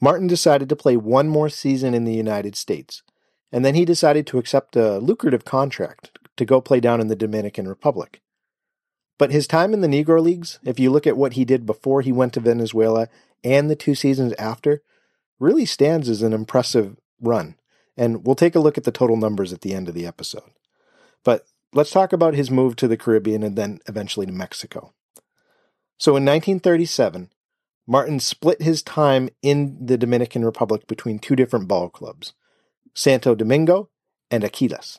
Martin 0.00 0.28
decided 0.28 0.68
to 0.68 0.76
play 0.76 0.96
one 0.96 1.28
more 1.28 1.48
season 1.48 1.92
in 1.92 2.04
the 2.04 2.14
United 2.14 2.54
States, 2.54 3.02
and 3.50 3.64
then 3.64 3.74
he 3.74 3.84
decided 3.84 4.24
to 4.28 4.38
accept 4.38 4.76
a 4.76 4.98
lucrative 4.98 5.44
contract 5.44 6.16
to 6.36 6.44
go 6.44 6.60
play 6.60 6.78
down 6.78 7.00
in 7.00 7.08
the 7.08 7.16
Dominican 7.16 7.66
Republic. 7.66 8.22
But 9.20 9.32
his 9.32 9.46
time 9.46 9.74
in 9.74 9.82
the 9.82 9.86
Negro 9.86 10.22
Leagues, 10.22 10.58
if 10.64 10.80
you 10.80 10.90
look 10.90 11.06
at 11.06 11.14
what 11.14 11.34
he 11.34 11.44
did 11.44 11.66
before 11.66 12.00
he 12.00 12.10
went 12.10 12.32
to 12.32 12.40
Venezuela 12.40 13.08
and 13.44 13.68
the 13.68 13.76
two 13.76 13.94
seasons 13.94 14.32
after, 14.38 14.82
really 15.38 15.66
stands 15.66 16.08
as 16.08 16.22
an 16.22 16.32
impressive 16.32 16.96
run. 17.20 17.56
And 17.98 18.24
we'll 18.24 18.34
take 18.34 18.54
a 18.54 18.60
look 18.60 18.78
at 18.78 18.84
the 18.84 18.90
total 18.90 19.18
numbers 19.18 19.52
at 19.52 19.60
the 19.60 19.74
end 19.74 19.90
of 19.90 19.94
the 19.94 20.06
episode. 20.06 20.50
But 21.22 21.44
let's 21.74 21.90
talk 21.90 22.14
about 22.14 22.32
his 22.32 22.50
move 22.50 22.76
to 22.76 22.88
the 22.88 22.96
Caribbean 22.96 23.42
and 23.42 23.56
then 23.56 23.80
eventually 23.86 24.24
to 24.24 24.32
Mexico. 24.32 24.94
So 25.98 26.12
in 26.12 26.24
1937, 26.24 27.28
Martin 27.86 28.20
split 28.20 28.62
his 28.62 28.82
time 28.82 29.28
in 29.42 29.84
the 29.84 29.98
Dominican 29.98 30.46
Republic 30.46 30.86
between 30.86 31.18
two 31.18 31.36
different 31.36 31.68
ball 31.68 31.90
clubs, 31.90 32.32
Santo 32.94 33.34
Domingo 33.34 33.90
and 34.30 34.42
Aguilas. 34.42 34.98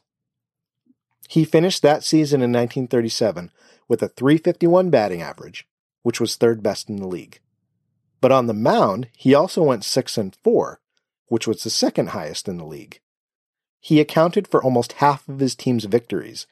He 1.31 1.45
finished 1.45 1.81
that 1.81 2.03
season 2.03 2.41
in 2.41 2.51
1937 2.51 3.51
with 3.87 4.03
a 4.03 4.09
351 4.09 4.89
batting 4.89 5.21
average, 5.21 5.65
which 6.03 6.19
was 6.19 6.35
third 6.35 6.61
best 6.61 6.89
in 6.89 6.97
the 6.97 7.07
league. 7.07 7.39
But 8.19 8.33
on 8.33 8.47
the 8.47 8.53
mound, 8.53 9.07
he 9.15 9.33
also 9.33 9.63
went 9.63 9.85
6 9.85 10.17
and 10.17 10.35
4, 10.43 10.81
which 11.27 11.47
was 11.47 11.63
the 11.63 11.69
second 11.69 12.09
highest 12.09 12.49
in 12.49 12.57
the 12.57 12.65
league. 12.65 12.99
He 13.79 14.01
accounted 14.01 14.45
for 14.45 14.61
almost 14.61 14.99
half 14.99 15.25
of 15.29 15.39
his 15.39 15.55
team's 15.55 15.85
victories 15.85 16.47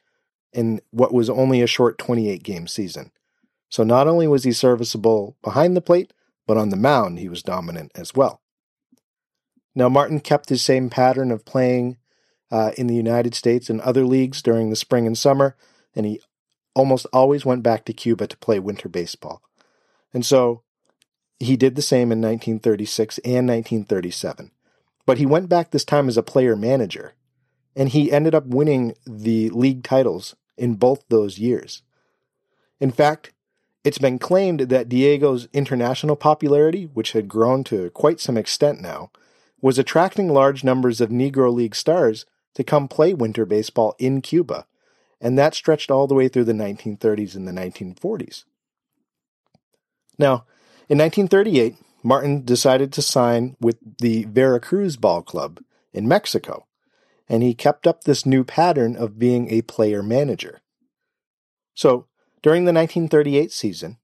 in 0.50 0.80
what 0.92 1.12
was 1.12 1.28
only 1.28 1.60
a 1.60 1.66
short 1.66 1.98
28 1.98 2.42
game 2.42 2.66
season. 2.66 3.12
So 3.68 3.84
not 3.84 4.08
only 4.08 4.26
was 4.26 4.44
he 4.44 4.52
serviceable 4.52 5.36
behind 5.42 5.76
the 5.76 5.82
plate, 5.82 6.14
but 6.46 6.56
on 6.56 6.70
the 6.70 6.76
mound 6.76 7.18
he 7.18 7.28
was 7.28 7.42
dominant 7.42 7.92
as 7.94 8.14
well. 8.14 8.40
Now, 9.74 9.90
Martin 9.90 10.20
kept 10.20 10.48
his 10.48 10.62
same 10.62 10.88
pattern 10.88 11.30
of 11.30 11.44
playing 11.44 11.98
uh, 12.50 12.72
in 12.76 12.86
the 12.86 12.94
United 12.94 13.34
States 13.34 13.70
and 13.70 13.80
other 13.80 14.04
leagues 14.04 14.42
during 14.42 14.70
the 14.70 14.76
spring 14.76 15.06
and 15.06 15.16
summer, 15.16 15.56
and 15.94 16.06
he 16.06 16.20
almost 16.74 17.06
always 17.12 17.44
went 17.44 17.62
back 17.62 17.84
to 17.84 17.92
Cuba 17.92 18.26
to 18.26 18.36
play 18.38 18.58
winter 18.58 18.88
baseball. 18.88 19.42
And 20.12 20.24
so 20.24 20.62
he 21.38 21.56
did 21.56 21.74
the 21.74 21.82
same 21.82 22.12
in 22.12 22.20
1936 22.20 23.18
and 23.18 23.48
1937. 23.48 24.50
But 25.06 25.18
he 25.18 25.26
went 25.26 25.48
back 25.48 25.70
this 25.70 25.84
time 25.84 26.08
as 26.08 26.16
a 26.16 26.22
player 26.22 26.54
manager, 26.54 27.14
and 27.74 27.88
he 27.88 28.12
ended 28.12 28.34
up 28.34 28.46
winning 28.46 28.94
the 29.06 29.48
league 29.50 29.82
titles 29.82 30.36
in 30.56 30.74
both 30.74 31.04
those 31.08 31.38
years. 31.38 31.82
In 32.78 32.90
fact, 32.90 33.32
it's 33.82 33.98
been 33.98 34.18
claimed 34.18 34.60
that 34.60 34.88
Dihigo's 34.88 35.48
international 35.52 36.16
popularity, 36.16 36.84
which 36.84 37.12
had 37.12 37.28
grown 37.28 37.64
to 37.64 37.90
quite 37.90 38.20
some 38.20 38.36
extent 38.36 38.80
now, 38.80 39.10
was 39.62 39.78
attracting 39.78 40.28
large 40.28 40.62
numbers 40.62 41.00
of 41.00 41.08
Negro 41.08 41.52
League 41.52 41.74
stars 41.74 42.26
to 42.54 42.64
come 42.64 42.88
play 42.88 43.14
winter 43.14 43.46
baseball 43.46 43.94
in 43.98 44.20
Cuba, 44.20 44.66
and 45.20 45.38
that 45.38 45.54
stretched 45.54 45.90
all 45.90 46.06
the 46.06 46.14
way 46.14 46.28
through 46.28 46.44
the 46.44 46.52
1930s 46.52 47.34
and 47.34 47.46
the 47.46 47.52
1940s. 47.52 48.44
Now, 50.18 50.44
in 50.88 50.98
1938, 50.98 51.76
Martin 52.02 52.44
decided 52.44 52.92
to 52.92 53.02
sign 53.02 53.56
with 53.60 53.78
the 53.98 54.24
Veracruz 54.24 54.96
Ball 54.96 55.22
Club 55.22 55.60
in 55.92 56.08
Mexico, 56.08 56.66
and 57.28 57.42
he 57.42 57.54
kept 57.54 57.86
up 57.86 58.04
this 58.04 58.26
new 58.26 58.44
pattern 58.44 58.96
of 58.96 59.18
being 59.18 59.50
a 59.50 59.62
player 59.62 60.02
manager. 60.02 60.60
So, 61.74 62.06
during 62.42 62.64
the 62.64 62.72
1938 62.72 63.52
season, 63.52 63.98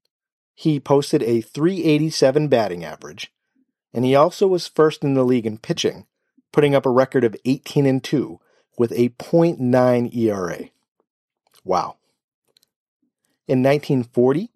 he 0.55 0.79
posted 0.79 1.21
a 1.21 1.41
387 1.41 2.47
batting 2.47 2.83
average, 2.83 3.31
and 3.93 4.03
he 4.03 4.15
also 4.15 4.47
was 4.47 4.67
first 4.67 5.03
in 5.03 5.13
the 5.13 5.23
league 5.23 5.45
in 5.45 5.59
pitching, 5.59 6.06
putting 6.51 6.75
up 6.75 6.85
a 6.85 6.89
record 6.89 7.23
of 7.23 7.35
18 7.45 7.85
and 7.85 8.03
2 8.03 8.39
with 8.77 8.91
a 8.91 9.09
.9 9.09 10.15
ERA. 10.15 10.69
Wow. 11.63 11.97
In 13.47 13.63
1940, 13.63 14.51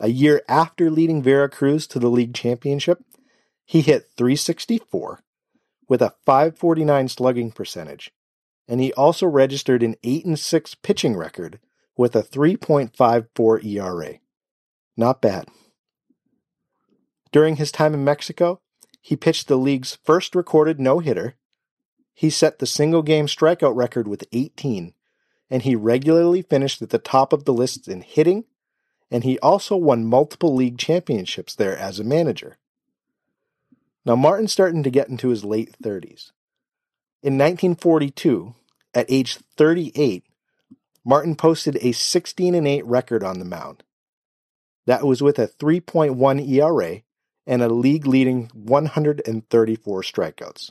a 0.00 0.08
year 0.08 0.42
after 0.48 0.90
leading 0.90 1.22
Veracruz 1.22 1.86
to 1.88 1.98
the 1.98 2.08
league 2.08 2.34
championship, 2.34 3.02
he 3.64 3.80
hit 3.80 4.10
364 4.16 5.20
with 5.88 6.02
a 6.02 6.14
549 6.24 7.08
slugging 7.08 7.50
percentage, 7.50 8.12
and 8.68 8.80
he 8.80 8.92
also 8.92 9.26
registered 9.26 9.82
an 9.82 9.96
8 10.02 10.26
and 10.26 10.38
6 10.38 10.74
pitching 10.76 11.16
record 11.16 11.58
with 11.96 12.14
a 12.14 12.22
3.54 12.22 13.64
ERA. 13.64 14.18
Not 14.96 15.22
bad. 15.22 15.48
During 17.32 17.56
his 17.56 17.72
time 17.72 17.94
in 17.94 18.04
Mexico, 18.04 18.60
he 19.06 19.14
pitched 19.14 19.46
the 19.46 19.56
league's 19.56 19.98
first 20.02 20.34
recorded 20.34 20.80
no 20.80 20.98
hitter. 20.98 21.36
He 22.12 22.28
set 22.28 22.58
the 22.58 22.66
single 22.66 23.02
game 23.02 23.28
strikeout 23.28 23.76
record 23.76 24.08
with 24.08 24.26
18, 24.32 24.94
and 25.48 25.62
he 25.62 25.76
regularly 25.76 26.42
finished 26.42 26.82
at 26.82 26.90
the 26.90 26.98
top 26.98 27.32
of 27.32 27.44
the 27.44 27.52
list 27.52 27.86
in 27.86 28.00
hitting, 28.00 28.46
and 29.08 29.22
he 29.22 29.38
also 29.38 29.76
won 29.76 30.06
multiple 30.06 30.56
league 30.56 30.76
championships 30.76 31.54
there 31.54 31.78
as 31.78 32.00
a 32.00 32.04
manager. 32.04 32.58
Now, 34.04 34.16
Martin's 34.16 34.50
starting 34.50 34.82
to 34.82 34.90
get 34.90 35.08
into 35.08 35.28
his 35.28 35.44
late 35.44 35.76
30s. 35.80 36.32
In 37.22 37.38
1942, 37.38 38.56
at 38.92 39.06
age 39.08 39.36
38, 39.56 40.24
Martin 41.04 41.36
posted 41.36 41.78
a 41.80 41.92
16 41.92 42.56
and 42.56 42.66
8 42.66 42.84
record 42.84 43.22
on 43.22 43.38
the 43.38 43.44
mound. 43.44 43.84
That 44.86 45.06
was 45.06 45.22
with 45.22 45.38
a 45.38 45.46
3.1 45.46 46.48
ERA 46.50 47.02
and 47.46 47.62
a 47.62 47.68
league 47.68 48.06
leading 48.06 48.50
134 48.54 50.02
strikeouts. 50.02 50.70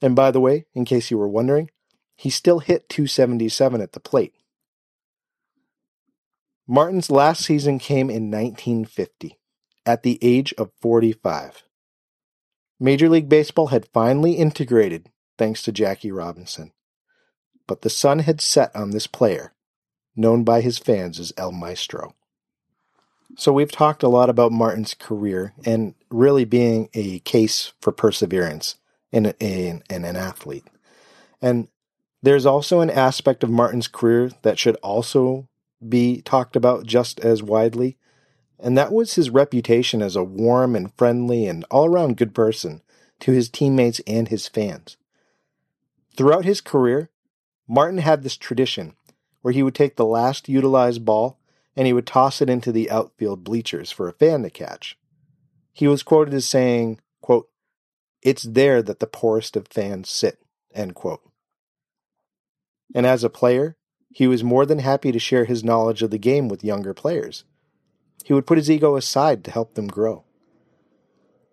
And 0.00 0.14
by 0.16 0.30
the 0.30 0.40
way, 0.40 0.66
in 0.74 0.84
case 0.84 1.10
you 1.10 1.18
were 1.18 1.28
wondering, 1.28 1.70
he 2.16 2.30
still 2.30 2.60
hit 2.60 2.88
277 2.88 3.80
at 3.80 3.92
the 3.92 4.00
plate. 4.00 4.34
Martin's 6.66 7.10
last 7.10 7.44
season 7.44 7.78
came 7.78 8.10
in 8.10 8.30
1950, 8.30 9.38
at 9.86 10.02
the 10.02 10.18
age 10.20 10.52
of 10.58 10.70
45. 10.80 11.62
Major 12.80 13.08
League 13.08 13.28
Baseball 13.28 13.68
had 13.68 13.88
finally 13.92 14.34
integrated 14.34 15.10
thanks 15.36 15.62
to 15.62 15.72
Jackie 15.72 16.12
Robinson 16.12 16.72
but 17.68 17.82
the 17.82 17.90
sun 17.90 18.20
had 18.20 18.40
set 18.40 18.74
on 18.74 18.90
this 18.90 19.06
player, 19.06 19.52
known 20.16 20.42
by 20.42 20.60
his 20.60 20.78
fans 20.78 21.20
as 21.20 21.32
El 21.36 21.52
Maestro. 21.52 22.16
So 23.36 23.52
we've 23.52 23.70
talked 23.70 24.02
a 24.02 24.08
lot 24.08 24.30
about 24.30 24.52
Martin's 24.52 24.94
career 24.94 25.52
and 25.64 25.94
really 26.10 26.44
being 26.44 26.88
a 26.94 27.20
case 27.20 27.72
for 27.80 27.92
perseverance 27.92 28.76
in, 29.12 29.26
in, 29.38 29.82
in 29.90 30.04
an 30.04 30.16
athlete. 30.16 30.64
And 31.40 31.68
there's 32.22 32.46
also 32.46 32.80
an 32.80 32.90
aspect 32.90 33.44
of 33.44 33.50
Martin's 33.50 33.86
career 33.86 34.30
that 34.42 34.58
should 34.58 34.76
also 34.76 35.48
be 35.86 36.20
talked 36.22 36.56
about 36.56 36.84
just 36.84 37.20
as 37.20 37.42
widely, 37.42 37.96
and 38.58 38.76
that 38.76 38.92
was 38.92 39.14
his 39.14 39.30
reputation 39.30 40.02
as 40.02 40.16
a 40.16 40.24
warm 40.24 40.74
and 40.74 40.92
friendly 40.96 41.46
and 41.46 41.64
all 41.70 41.86
around 41.86 42.16
good 42.16 42.34
person 42.34 42.82
to 43.20 43.30
his 43.30 43.48
teammates 43.48 44.00
and 44.06 44.28
his 44.28 44.48
fans. 44.48 44.96
Throughout 46.16 46.44
his 46.44 46.60
career, 46.60 47.10
Martin 47.68 47.98
had 47.98 48.22
this 48.22 48.36
tradition 48.36 48.96
where 49.42 49.54
he 49.54 49.62
would 49.62 49.74
take 49.74 49.94
the 49.96 50.04
last 50.04 50.48
utilized 50.48 51.04
ball 51.04 51.37
and 51.78 51.86
he 51.86 51.92
would 51.92 52.08
toss 52.08 52.42
it 52.42 52.50
into 52.50 52.72
the 52.72 52.90
outfield 52.90 53.44
bleachers 53.44 53.92
for 53.92 54.08
a 54.08 54.12
fan 54.12 54.42
to 54.42 54.50
catch. 54.50 54.98
He 55.72 55.86
was 55.86 56.02
quoted 56.02 56.34
as 56.34 56.44
saying, 56.44 56.98
quote, 57.20 57.48
It's 58.20 58.42
there 58.42 58.82
that 58.82 58.98
the 58.98 59.06
poorest 59.06 59.54
of 59.54 59.68
fans 59.68 60.10
sit, 60.10 60.40
end 60.74 60.96
quote. 60.96 61.20
And 62.96 63.06
as 63.06 63.22
a 63.22 63.30
player, 63.30 63.76
he 64.10 64.26
was 64.26 64.42
more 64.42 64.66
than 64.66 64.80
happy 64.80 65.12
to 65.12 65.20
share 65.20 65.44
his 65.44 65.62
knowledge 65.62 66.02
of 66.02 66.10
the 66.10 66.18
game 66.18 66.48
with 66.48 66.64
younger 66.64 66.94
players. 66.94 67.44
He 68.24 68.32
would 68.32 68.46
put 68.46 68.58
his 68.58 68.68
ego 68.68 68.96
aside 68.96 69.44
to 69.44 69.52
help 69.52 69.74
them 69.74 69.86
grow. 69.86 70.24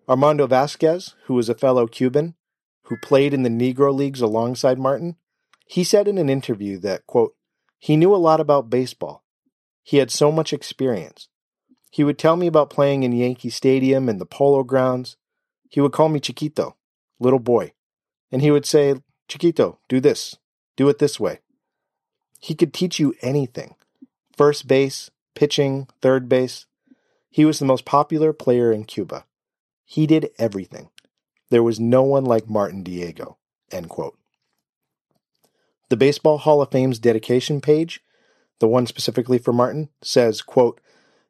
Armando 0.08 0.48
Vasquez, 0.48 1.14
who 1.26 1.34
was 1.34 1.48
a 1.48 1.54
fellow 1.54 1.86
Cuban, 1.86 2.34
who 2.86 2.96
played 2.96 3.32
in 3.32 3.44
the 3.44 3.48
Negro 3.48 3.94
Leagues 3.94 4.20
alongside 4.20 4.76
Martin, 4.76 5.14
he 5.68 5.84
said 5.84 6.08
in 6.08 6.18
an 6.18 6.28
interview 6.28 6.78
that, 6.78 7.06
quote, 7.06 7.36
he 7.78 7.96
knew 7.96 8.12
a 8.12 8.16
lot 8.16 8.40
about 8.40 8.68
baseball. 8.68 9.22
He 9.86 9.98
had 9.98 10.10
so 10.10 10.32
much 10.32 10.52
experience. 10.52 11.28
He 11.92 12.02
would 12.02 12.18
tell 12.18 12.34
me 12.34 12.48
about 12.48 12.70
playing 12.70 13.04
in 13.04 13.12
Yankee 13.12 13.50
Stadium 13.50 14.08
and 14.08 14.20
the 14.20 14.26
polo 14.26 14.64
grounds. 14.64 15.16
He 15.70 15.80
would 15.80 15.92
call 15.92 16.08
me 16.08 16.18
Chiquito, 16.18 16.74
little 17.20 17.38
boy. 17.38 17.72
And 18.32 18.42
he 18.42 18.50
would 18.50 18.66
say, 18.66 18.96
Chiquito, 19.28 19.78
do 19.88 20.00
this. 20.00 20.38
Do 20.76 20.88
it 20.88 20.98
this 20.98 21.20
way. 21.20 21.38
He 22.40 22.56
could 22.56 22.74
teach 22.74 22.98
you 22.98 23.14
anything 23.22 23.76
first 24.36 24.66
base, 24.66 25.12
pitching, 25.36 25.86
third 26.02 26.28
base. 26.28 26.66
He 27.30 27.44
was 27.44 27.60
the 27.60 27.64
most 27.64 27.84
popular 27.84 28.32
player 28.32 28.72
in 28.72 28.86
Cuba. 28.86 29.24
He 29.84 30.04
did 30.08 30.30
everything. 30.36 30.90
There 31.50 31.62
was 31.62 31.78
no 31.78 32.02
one 32.02 32.24
like 32.24 32.50
Martin 32.50 32.82
Dihigo. 32.82 33.36
End 33.70 33.88
quote. 33.88 34.18
The 35.90 35.96
Baseball 35.96 36.38
Hall 36.38 36.60
of 36.60 36.72
Fame's 36.72 36.98
dedication 36.98 37.60
page, 37.60 38.00
the 38.58 38.68
one 38.68 38.86
specifically 38.86 39.38
for 39.38 39.52
Martin, 39.52 39.88
says, 40.02 40.42
quote, 40.42 40.80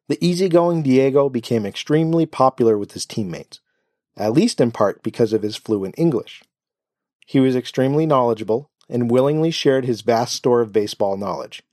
The 0.07 0.23
easygoing 0.25 0.83
Dihigo 0.83 1.31
became 1.31 1.65
extremely 1.65 2.25
popular 2.25 2.77
with 2.77 2.93
his 2.93 3.05
teammates, 3.05 3.59
at 4.15 4.33
least 4.33 4.61
in 4.61 4.71
part 4.71 5.03
because 5.03 5.33
of 5.33 5.41
his 5.41 5.55
fluent 5.55 5.95
English. 5.97 6.43
He 7.25 7.39
was 7.39 7.55
extremely 7.55 8.05
knowledgeable 8.05 8.69
and 8.89 9.11
willingly 9.11 9.51
shared 9.51 9.85
his 9.85 10.01
vast 10.01 10.35
store 10.35 10.61
of 10.61 10.71
baseball 10.71 11.17
knowledge. 11.17 11.63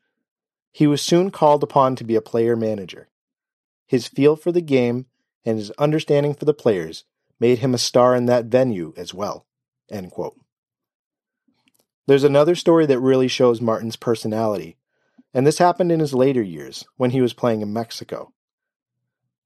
He 0.73 0.87
was 0.87 1.01
soon 1.01 1.31
called 1.31 1.63
upon 1.63 1.95
to 1.97 2.05
be 2.05 2.17
a 2.17 2.21
player 2.21 2.57
manager. 2.57 3.09
His 3.87 4.09
feel 4.09 4.35
for 4.35 4.51
the 4.51 4.61
game 4.61 5.07
and 5.45 5.59
his 5.59 5.71
understanding 5.73 6.35
for 6.35 6.45
the 6.45 6.55
players 6.55 7.05
made 7.39 7.61
him 7.61 7.75
a 7.75 7.79
star 7.79 8.17
in 8.17 8.27
that 8.27 8.47
venue 8.47 8.93
as 8.97 9.15
well. 9.15 9.47
There's 12.07 12.25
another 12.25 12.55
story 12.55 12.87
that 12.87 12.99
really 12.99 13.29
shows 13.29 13.61
Martin's 13.61 13.97
personality, 13.97 14.77
and 15.35 15.47
this 15.47 15.59
happened 15.59 15.91
in 15.91 16.01
his 16.01 16.15
later 16.15 16.43
years 16.43 16.85
when 16.97 17.11
he 17.11 17.21
was 17.21 17.35
playing 17.35 17.61
in 17.61 17.73
Mexico. 17.73 18.33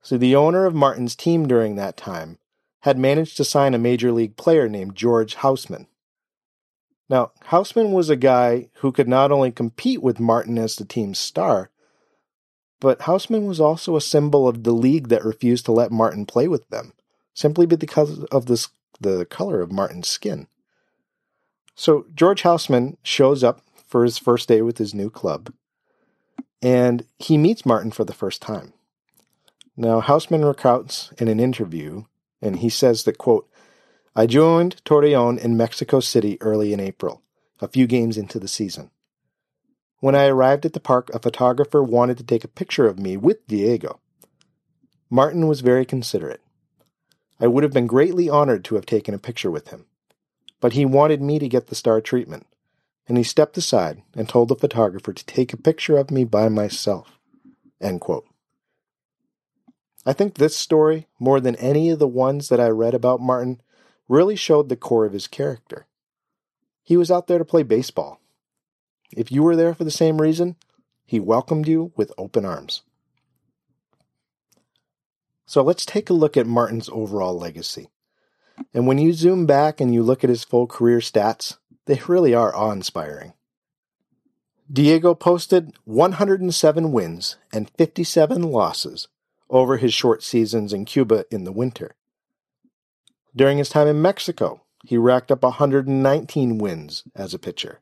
So, 0.02 0.16
the 0.18 0.36
owner 0.36 0.66
of 0.66 0.74
Martin's 0.74 1.16
team 1.16 1.48
during 1.48 1.74
that 1.76 1.96
time 1.96 2.38
had 2.80 2.98
managed 2.98 3.36
to 3.38 3.44
sign 3.44 3.74
a 3.74 3.78
major 3.78 4.12
league 4.12 4.36
player 4.36 4.68
named 4.68 4.94
George 4.94 5.36
Hausmann. 5.36 5.86
Now, 7.08 7.32
Hausmann 7.46 7.92
was 7.92 8.10
a 8.10 8.16
guy 8.16 8.68
who 8.74 8.92
could 8.92 9.08
not 9.08 9.32
only 9.32 9.50
compete 9.50 10.02
with 10.02 10.20
Martin 10.20 10.58
as 10.58 10.76
the 10.76 10.84
team's 10.84 11.18
star, 11.18 11.70
but 12.80 13.00
Hausmann 13.00 13.46
was 13.46 13.60
also 13.60 13.96
a 13.96 14.00
symbol 14.00 14.46
of 14.46 14.62
the 14.62 14.72
league 14.72 15.08
that 15.08 15.24
refused 15.24 15.64
to 15.64 15.72
let 15.72 15.90
Martin 15.90 16.26
play 16.26 16.46
with 16.46 16.68
them, 16.68 16.92
simply 17.34 17.66
because 17.66 18.24
of 18.24 18.46
this, 18.46 18.68
the 19.00 19.24
color 19.24 19.60
of 19.60 19.72
Martin's 19.72 20.08
skin. 20.08 20.46
So 21.74 22.06
George 22.14 22.42
Hausmann 22.42 22.98
shows 23.02 23.42
up 23.42 23.62
for 23.86 24.04
his 24.04 24.18
first 24.18 24.48
day 24.48 24.62
with 24.62 24.78
his 24.78 24.94
new 24.94 25.10
club, 25.10 25.52
and 26.62 27.04
he 27.18 27.38
meets 27.38 27.66
Martin 27.66 27.90
for 27.90 28.04
the 28.04 28.14
first 28.14 28.42
time. 28.42 28.72
Now, 29.76 30.00
Hausmann 30.00 30.44
recounts 30.44 31.12
in 31.18 31.28
an 31.28 31.38
interview, 31.38 32.04
and 32.42 32.56
he 32.56 32.68
says 32.68 33.04
that, 33.04 33.18
quote, 33.18 33.48
I 34.16 34.26
joined 34.26 34.82
Torreon 34.84 35.38
in 35.38 35.56
Mexico 35.56 36.00
City 36.00 36.36
early 36.40 36.72
in 36.72 36.80
April, 36.80 37.22
a 37.60 37.68
few 37.68 37.86
games 37.86 38.18
into 38.18 38.40
the 38.40 38.48
season. 38.48 38.90
When 40.00 40.14
I 40.14 40.26
arrived 40.26 40.66
at 40.66 40.72
the 40.72 40.80
park, 40.80 41.10
a 41.14 41.20
photographer 41.20 41.82
wanted 41.82 42.18
to 42.18 42.24
take 42.24 42.44
a 42.44 42.48
picture 42.48 42.86
of 42.86 42.98
me 42.98 43.16
with 43.16 43.46
Dihigo. 43.46 43.98
Martin 45.10 45.46
was 45.46 45.60
very 45.60 45.84
considerate. 45.84 46.40
I 47.40 47.46
would 47.46 47.62
have 47.62 47.72
been 47.72 47.86
greatly 47.86 48.28
honored 48.28 48.64
to 48.64 48.74
have 48.74 48.86
taken 48.86 49.14
a 49.14 49.18
picture 49.18 49.50
with 49.50 49.68
him, 49.68 49.86
but 50.60 50.72
he 50.72 50.84
wanted 50.84 51.22
me 51.22 51.38
to 51.38 51.48
get 51.48 51.68
the 51.68 51.74
star 51.74 52.00
treatment, 52.00 52.46
and 53.08 53.16
he 53.16 53.24
stepped 53.24 53.56
aside 53.56 54.02
and 54.14 54.28
told 54.28 54.48
the 54.48 54.54
photographer 54.54 55.12
to 55.12 55.26
take 55.26 55.52
a 55.52 55.56
picture 55.56 55.96
of 55.96 56.10
me 56.10 56.24
by 56.24 56.48
myself. 56.48 57.18
I 60.06 60.12
think 60.12 60.34
this 60.34 60.56
story, 60.56 61.08
more 61.18 61.40
than 61.40 61.56
any 61.56 61.90
of 61.90 61.98
the 61.98 62.06
ones 62.06 62.48
that 62.48 62.60
I 62.60 62.68
read 62.68 62.94
about 62.94 63.20
Martin, 63.20 63.60
really 64.08 64.36
showed 64.36 64.68
the 64.68 64.76
core 64.76 65.04
of 65.04 65.12
his 65.12 65.26
character. 65.26 65.86
He 66.82 66.96
was 66.96 67.10
out 67.10 67.26
there 67.26 67.38
to 67.38 67.44
play 67.44 67.62
baseball. 67.62 68.20
If 69.10 69.32
you 69.32 69.42
were 69.42 69.56
there 69.56 69.74
for 69.74 69.84
the 69.84 69.90
same 69.90 70.20
reason, 70.20 70.56
he 71.04 71.20
welcomed 71.20 71.66
you 71.66 71.92
with 71.96 72.12
open 72.18 72.44
arms. 72.44 72.82
So 75.46 75.62
let's 75.62 75.86
take 75.86 76.10
a 76.10 76.14
look 76.14 76.36
at 76.36 76.46
Martin's 76.46 76.90
overall 76.90 77.38
legacy. 77.38 77.88
And 78.74 78.86
when 78.86 78.98
you 78.98 79.12
zoom 79.14 79.46
back 79.46 79.80
and 79.80 79.94
you 79.94 80.02
look 80.02 80.22
at 80.24 80.30
his 80.30 80.44
full 80.44 80.66
career 80.66 80.98
stats, 80.98 81.56
they 81.88 82.00
really 82.06 82.34
are 82.34 82.54
awe 82.54 82.70
inspiring. 82.70 83.32
Dihigo 84.70 85.18
posted 85.18 85.72
107 85.84 86.92
wins 86.92 87.38
and 87.50 87.70
57 87.70 88.42
losses 88.42 89.08
over 89.48 89.78
his 89.78 89.94
short 89.94 90.22
seasons 90.22 90.74
in 90.74 90.84
Cuba 90.84 91.24
in 91.30 91.44
the 91.44 91.52
winter. 91.52 91.94
During 93.34 93.56
his 93.56 93.70
time 93.70 93.88
in 93.88 94.02
Mexico, 94.02 94.60
he 94.84 94.98
racked 94.98 95.32
up 95.32 95.42
119 95.42 96.58
wins 96.58 97.04
as 97.16 97.32
a 97.32 97.38
pitcher. 97.38 97.80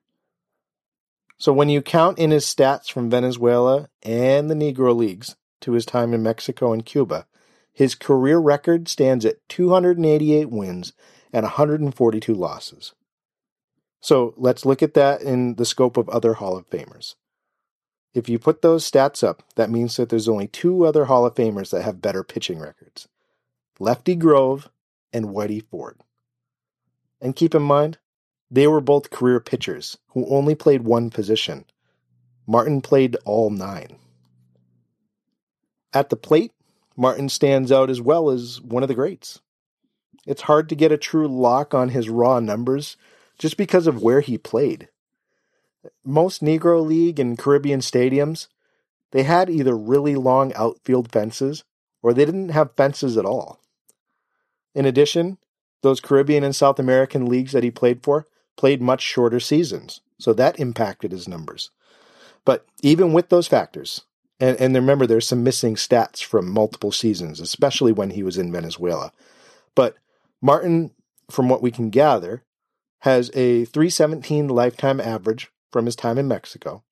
So 1.36 1.52
when 1.52 1.68
you 1.68 1.82
count 1.82 2.20
in 2.20 2.30
his 2.30 2.44
stats 2.44 2.88
from 2.88 3.10
Venezuela 3.10 3.88
and 4.04 4.48
the 4.48 4.54
Negro 4.54 4.94
Leagues 4.94 5.34
to 5.62 5.72
his 5.72 5.84
time 5.84 6.14
in 6.14 6.22
Mexico 6.22 6.72
and 6.72 6.86
Cuba, 6.86 7.26
his 7.72 7.96
career 7.96 8.38
record 8.38 8.86
stands 8.86 9.24
at 9.24 9.46
288 9.48 10.48
wins 10.48 10.92
and 11.32 11.42
142 11.42 12.32
losses. 12.32 12.94
So 14.06 14.34
let's 14.36 14.64
look 14.64 14.84
at 14.84 14.94
that 14.94 15.20
in 15.22 15.56
the 15.56 15.64
scope 15.64 15.96
of 15.96 16.08
other 16.08 16.34
Hall 16.34 16.56
of 16.56 16.70
Famers. 16.70 17.16
If 18.14 18.28
you 18.28 18.38
put 18.38 18.62
those 18.62 18.88
stats 18.88 19.24
up, 19.24 19.42
that 19.56 19.68
means 19.68 19.96
that 19.96 20.10
there's 20.10 20.28
only 20.28 20.46
two 20.46 20.86
other 20.86 21.06
Hall 21.06 21.26
of 21.26 21.34
Famers 21.34 21.70
that 21.70 21.82
have 21.82 22.00
better 22.00 22.22
pitching 22.22 22.60
records 22.60 23.08
Lefty 23.80 24.14
Grove 24.14 24.70
and 25.12 25.30
Whitey 25.30 25.60
Ford. 25.60 25.98
And 27.20 27.34
keep 27.34 27.52
in 27.52 27.62
mind, 27.62 27.98
they 28.48 28.68
were 28.68 28.80
both 28.80 29.10
career 29.10 29.40
pitchers 29.40 29.98
who 30.10 30.24
only 30.28 30.54
played 30.54 30.82
one 30.82 31.10
position. 31.10 31.64
Martin 32.46 32.82
played 32.82 33.16
all 33.24 33.50
nine. 33.50 33.98
At 35.92 36.10
the 36.10 36.16
plate, 36.16 36.52
Martin 36.96 37.28
stands 37.28 37.72
out 37.72 37.90
as 37.90 38.00
well 38.00 38.30
as 38.30 38.60
one 38.60 38.84
of 38.84 38.88
the 38.88 38.94
greats. 38.94 39.40
It's 40.28 40.42
hard 40.42 40.68
to 40.68 40.76
get 40.76 40.92
a 40.92 40.96
true 40.96 41.26
lock 41.26 41.74
on 41.74 41.88
his 41.88 42.08
raw 42.08 42.38
numbers 42.38 42.96
just 43.38 43.56
because 43.56 43.86
of 43.86 44.02
where 44.02 44.20
he 44.20 44.38
played. 44.38 44.88
Most 46.04 46.42
Negro 46.42 46.84
League 46.84 47.20
and 47.20 47.38
Caribbean 47.38 47.80
stadiums, 47.80 48.48
they 49.12 49.22
had 49.22 49.48
either 49.48 49.76
really 49.76 50.16
long 50.16 50.52
outfield 50.54 51.12
fences 51.12 51.64
or 52.02 52.12
they 52.12 52.24
didn't 52.24 52.50
have 52.50 52.76
fences 52.76 53.16
at 53.16 53.24
all. 53.24 53.60
In 54.74 54.84
addition, 54.84 55.38
those 55.82 56.00
Caribbean 56.00 56.44
and 56.44 56.54
South 56.54 56.78
American 56.78 57.26
leagues 57.26 57.52
that 57.52 57.64
he 57.64 57.70
played 57.70 58.02
for 58.02 58.26
played 58.56 58.80
much 58.80 59.02
shorter 59.02 59.40
seasons, 59.40 60.00
so 60.18 60.32
that 60.32 60.58
impacted 60.58 61.12
his 61.12 61.28
numbers. 61.28 61.70
But 62.44 62.66
even 62.82 63.12
with 63.12 63.28
those 63.28 63.48
factors, 63.48 64.02
and, 64.38 64.56
and 64.60 64.74
remember, 64.74 65.06
there's 65.06 65.26
some 65.26 65.42
missing 65.42 65.76
stats 65.76 66.22
from 66.22 66.50
multiple 66.50 66.92
seasons, 66.92 67.40
especially 67.40 67.92
when 67.92 68.10
he 68.10 68.22
was 68.22 68.36
in 68.36 68.52
Venezuela. 68.52 69.12
But 69.74 69.96
Martin, 70.42 70.92
from 71.30 71.48
what 71.48 71.62
we 71.62 71.70
can 71.70 71.90
gather, 71.90 72.42
has 73.00 73.30
a 73.34 73.64
317 73.66 74.48
lifetime 74.48 75.00
average 75.00 75.50
from 75.70 75.86
his 75.86 75.96
time 75.96 76.18
in 76.18 76.28
Mexico. 76.28 76.82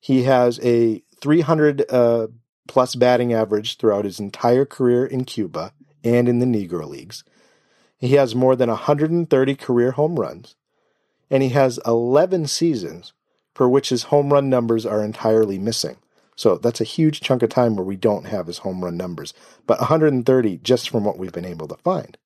He 0.00 0.22
has 0.24 0.58
a 0.62 1.02
300 1.20 1.84
uh, 1.90 2.28
plus 2.68 2.94
batting 2.94 3.32
average 3.32 3.76
throughout 3.76 4.04
his 4.04 4.20
entire 4.20 4.64
career 4.64 5.04
in 5.04 5.24
Cuba 5.24 5.72
and 6.02 6.28
in 6.28 6.38
the 6.38 6.46
Negro 6.46 6.88
Leagues. 6.88 7.24
He 7.98 8.14
has 8.14 8.34
more 8.34 8.56
than 8.56 8.70
130 8.70 9.54
career 9.56 9.90
home 9.90 10.18
runs, 10.18 10.54
and 11.30 11.42
he 11.42 11.50
has 11.50 11.78
11 11.84 12.46
seasons 12.46 13.12
for 13.54 13.68
which 13.68 13.90
his 13.90 14.04
home 14.04 14.32
run 14.32 14.48
numbers 14.48 14.86
are 14.86 15.04
entirely 15.04 15.58
missing. 15.58 15.96
So 16.34 16.56
that's 16.56 16.80
a 16.80 16.84
huge 16.84 17.20
chunk 17.20 17.42
of 17.42 17.50
time 17.50 17.76
where 17.76 17.84
we 17.84 17.96
don't 17.96 18.24
have 18.24 18.46
his 18.46 18.58
home 18.58 18.82
run 18.82 18.96
numbers, 18.96 19.34
but 19.66 19.80
130 19.80 20.56
just 20.58 20.88
from 20.88 21.04
what 21.04 21.18
we've 21.18 21.32
been 21.32 21.44
able 21.44 21.68
to 21.68 21.76
find. 21.76 22.16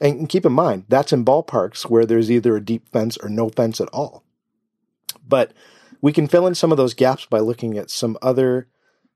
And 0.00 0.28
keep 0.28 0.44
in 0.44 0.52
mind, 0.52 0.84
that's 0.88 1.12
in 1.12 1.24
ballparks 1.24 1.88
where 1.88 2.04
there's 2.04 2.30
either 2.30 2.56
a 2.56 2.64
deep 2.64 2.88
fence 2.88 3.16
or 3.16 3.28
no 3.28 3.48
fence 3.48 3.80
at 3.80 3.88
all. 3.88 4.24
But 5.26 5.52
we 6.00 6.12
can 6.12 6.28
fill 6.28 6.46
in 6.46 6.54
some 6.54 6.70
of 6.72 6.76
those 6.76 6.94
gaps 6.94 7.26
by 7.26 7.38
looking 7.38 7.78
at 7.78 7.90
some 7.90 8.18
other 8.20 8.68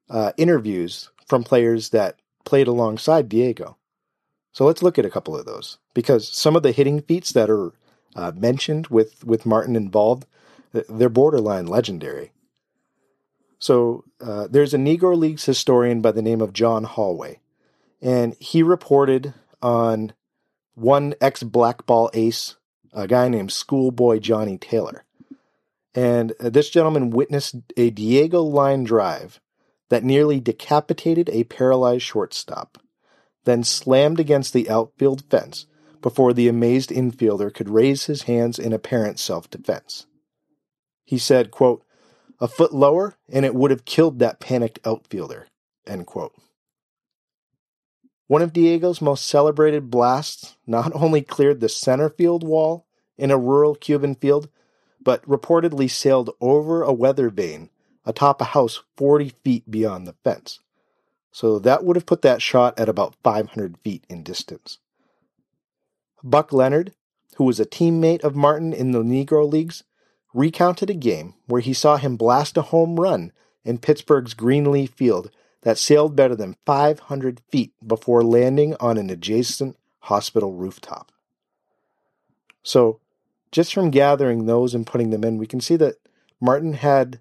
uh, 0.09 0.33
interviews 0.37 1.11
from 1.27 1.45
players 1.45 1.91
that 1.91 2.19
played 2.45 2.69
alongside 2.69 3.29
Dihigo. 3.29 3.77
So 4.53 4.65
let's 4.65 4.83
look 4.83 4.99
at 4.99 5.05
a 5.05 5.11
couple 5.11 5.37
of 5.37 5.45
those 5.45 5.79
because 5.95 6.29
some 6.29 6.57
of 6.57 6.63
the 6.63 6.73
hitting 6.73 7.03
feats 7.03 7.33
that 7.33 7.51
are 7.51 7.73
uh, 8.17 8.33
mentioned 8.35 8.87
with 8.89 9.23
with 9.25 9.47
Martin 9.47 9.77
involved, 9.77 10.27
they're 10.73 11.09
borderline 11.09 11.67
legendary. 11.67 12.33
So 13.59 14.05
uh, 14.21 14.49
there's 14.49 14.73
a 14.73 14.79
Negro 14.79 15.17
Leagues 15.17 15.45
historian 15.45 16.01
by 16.01 16.13
the 16.13 16.23
name 16.23 16.41
of 16.41 16.53
John 16.53 16.87
Holway, 16.87 17.39
and 18.01 18.35
he 18.41 18.63
reported 18.63 19.35
on 19.61 20.13
one 20.79 21.15
ex 21.21 21.43
blackball 21.43 22.11
ace, 22.15 22.57
a 22.93 23.07
guy 23.07 23.29
named 23.29 23.53
Schoolboy 23.53 24.19
Johnny 24.19 24.59
Taylor. 24.59 25.05
And 25.95 26.33
uh, 26.41 26.51
this 26.51 26.71
gentleman 26.71 27.11
witnessed 27.11 27.57
a 27.77 27.91
Dihigo 27.91 28.49
line 28.49 28.85
drive 28.85 29.41
that 29.89 30.05
nearly 30.05 30.41
decapitated 30.41 31.29
a 31.31 31.45
paralyzed 31.45 32.03
shortstop 32.03 32.79
then 33.49 33.65
slammed 33.65 34.21
against 34.21 34.53
the 34.53 34.69
outfield 34.69 35.25
fence 35.31 35.65
before 36.03 36.35
the 36.35 36.49
amazed 36.49 36.91
infielder 36.91 37.53
could 37.53 37.71
raise 37.71 38.05
his 38.05 38.25
hands 38.25 38.59
in 38.59 38.75
apparent 38.75 39.19
self 39.19 39.49
defense. 39.49 40.07
He 41.07 41.17
said, 41.17 41.51
quote, 41.51 41.83
A 42.41 42.47
foot 42.47 42.75
lower, 42.75 43.17
and 43.27 43.47
it 43.47 43.55
would 43.55 43.71
have 43.71 43.87
killed 43.87 44.19
that 44.19 44.39
panicked 44.39 44.87
outfielder. 44.87 45.47
End 45.87 46.07
quote. 46.07 46.35
One 48.29 48.43
of 48.43 48.53
Dihigo's 48.53 49.01
most 49.01 49.27
celebrated 49.27 49.91
blasts 49.91 50.57
not 50.67 50.93
only 50.95 51.23
cleared 51.23 51.61
the 51.61 51.69
center 51.69 52.09
field 52.09 52.45
wall 52.45 52.87
in 53.17 53.33
a 53.33 53.39
rural 53.39 53.75
Cuban 53.75 54.15
field, 54.15 54.49
but 55.03 55.27
reportedly 55.27 55.91
sailed 55.91 56.31
over 56.41 56.83
a 56.83 56.93
weather 56.93 57.31
vane 57.31 57.71
atop 58.05 58.41
a 58.41 58.45
house 58.45 58.83
40 58.97 59.31
feet 59.45 59.71
beyond 59.71 60.07
the 60.07 60.15
fence. 60.25 60.61
So 61.33 61.59
that 61.59 61.85
would 61.85 61.97
have 61.97 62.07
put 62.07 62.23
that 62.23 62.41
shot 62.41 62.79
at 62.79 62.89
about 62.89 63.17
500 63.23 63.79
feet 63.79 64.05
in 64.09 64.23
distance. 64.23 64.79
Buck 66.23 66.53
Leonard, 66.53 66.95
who 67.37 67.45
was 67.45 67.61
a 67.61 67.67
teammate 67.67 68.25
of 68.25 68.35
Martin 68.35 68.73
in 68.73 68.93
the 68.93 69.03
Negro 69.03 69.51
Leagues, 69.51 69.85
recounted 70.35 70.91
a 70.91 70.95
game 70.95 71.35
where 71.47 71.61
he 71.61 71.73
saw 71.73 71.97
him 71.97 72.17
blast 72.17 72.57
a 72.57 72.63
home 72.63 72.99
run 72.99 73.33
in 73.65 73.79
Pittsburgh's 73.79 74.35
Greenlee 74.35 74.89
Field 74.89 75.31
that 75.63 75.79
sailed 75.79 76.15
better 76.15 76.37
than 76.37 76.57
500 76.67 77.41
feet 77.51 77.73
before 77.87 78.23
landing 78.23 78.77
on 78.81 78.97
an 78.97 79.11
adjacent 79.11 79.77
hospital 80.01 80.53
rooftop. 80.53 81.13
So, 82.63 83.01
just 83.51 83.73
from 83.73 83.91
gathering 83.91 84.47
those 84.47 84.75
and 84.75 84.87
putting 84.87 85.11
them 85.11 85.25
in, 85.25 85.39
we 85.39 85.47
can 85.47 85.61
see 85.61 85.77
that 85.77 85.97
Martin 86.41 86.75
had 86.75 87.21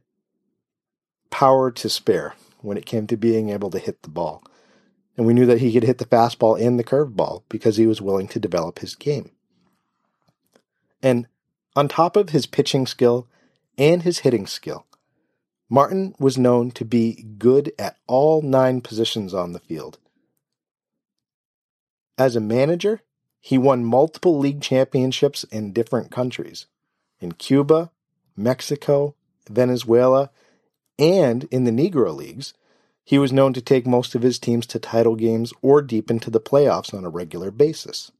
power 1.30 1.72
to 1.72 1.90
spare 1.90 2.36
when 2.62 2.78
it 2.78 2.86
came 2.86 3.08
to 3.08 3.18
being 3.18 3.50
able 3.50 3.70
to 3.70 3.80
hit 3.80 4.02
the 4.02 4.10
ball. 4.10 4.44
And 5.16 5.26
we 5.26 5.34
knew 5.34 5.46
that 5.46 5.60
he 5.60 5.72
could 5.72 5.84
hit 5.84 5.98
the 5.98 6.06
fastball 6.06 6.60
and 6.60 6.78
the 6.78 6.84
curveball 6.84 7.44
because 7.50 7.78
he 7.78 7.88
was 7.88 8.02
willing 8.02 8.28
to 8.30 8.40
develop 8.40 8.80
his 8.80 8.96
game. 8.96 9.32
And 11.02 11.28
on 11.76 11.88
top 11.88 12.16
of 12.16 12.30
his 12.30 12.46
pitching 12.46 12.88
skill 12.88 13.28
and 13.78 14.04
his 14.04 14.20
hitting 14.20 14.48
skill, 14.48 14.87
Martin 15.70 16.16
was 16.18 16.38
known 16.38 16.72
to 16.72 16.86
be 16.86 17.26
good 17.38 17.74
at 17.78 17.98
all 18.08 18.42
nine 18.42 18.82
positions 18.82 19.34
on 19.34 19.52
the 19.52 19.60
field. 19.60 19.98
As 22.18 22.36
a 22.36 22.42
manager, 22.42 23.02
he 23.40 23.58
won 23.58 23.84
multiple 23.84 24.38
league 24.38 24.62
championships 24.62 25.44
in 25.46 25.74
different 25.74 26.12
countries 26.12 26.68
in 27.20 27.34
Cuba, 27.34 27.92
Mexico, 28.36 29.16
Venezuela, 29.50 30.30
and 31.00 31.46
in 31.52 31.64
the 31.64 31.72
Negro 31.72 32.16
Leagues. 32.16 32.54
He 33.04 33.18
was 33.18 33.32
known 33.32 33.54
to 33.54 33.62
take 33.62 33.88
most 33.88 34.16
of 34.16 34.22
his 34.22 34.40
teams 34.40 34.66
to 34.68 34.80
title 34.80 35.16
games 35.16 35.54
or 35.62 35.82
deep 35.82 36.12
into 36.12 36.30
the 36.30 36.42
playoffs 36.42 36.94
on 36.94 37.06
a 37.06 37.10
regular 37.10 37.52
basis. 37.52 38.12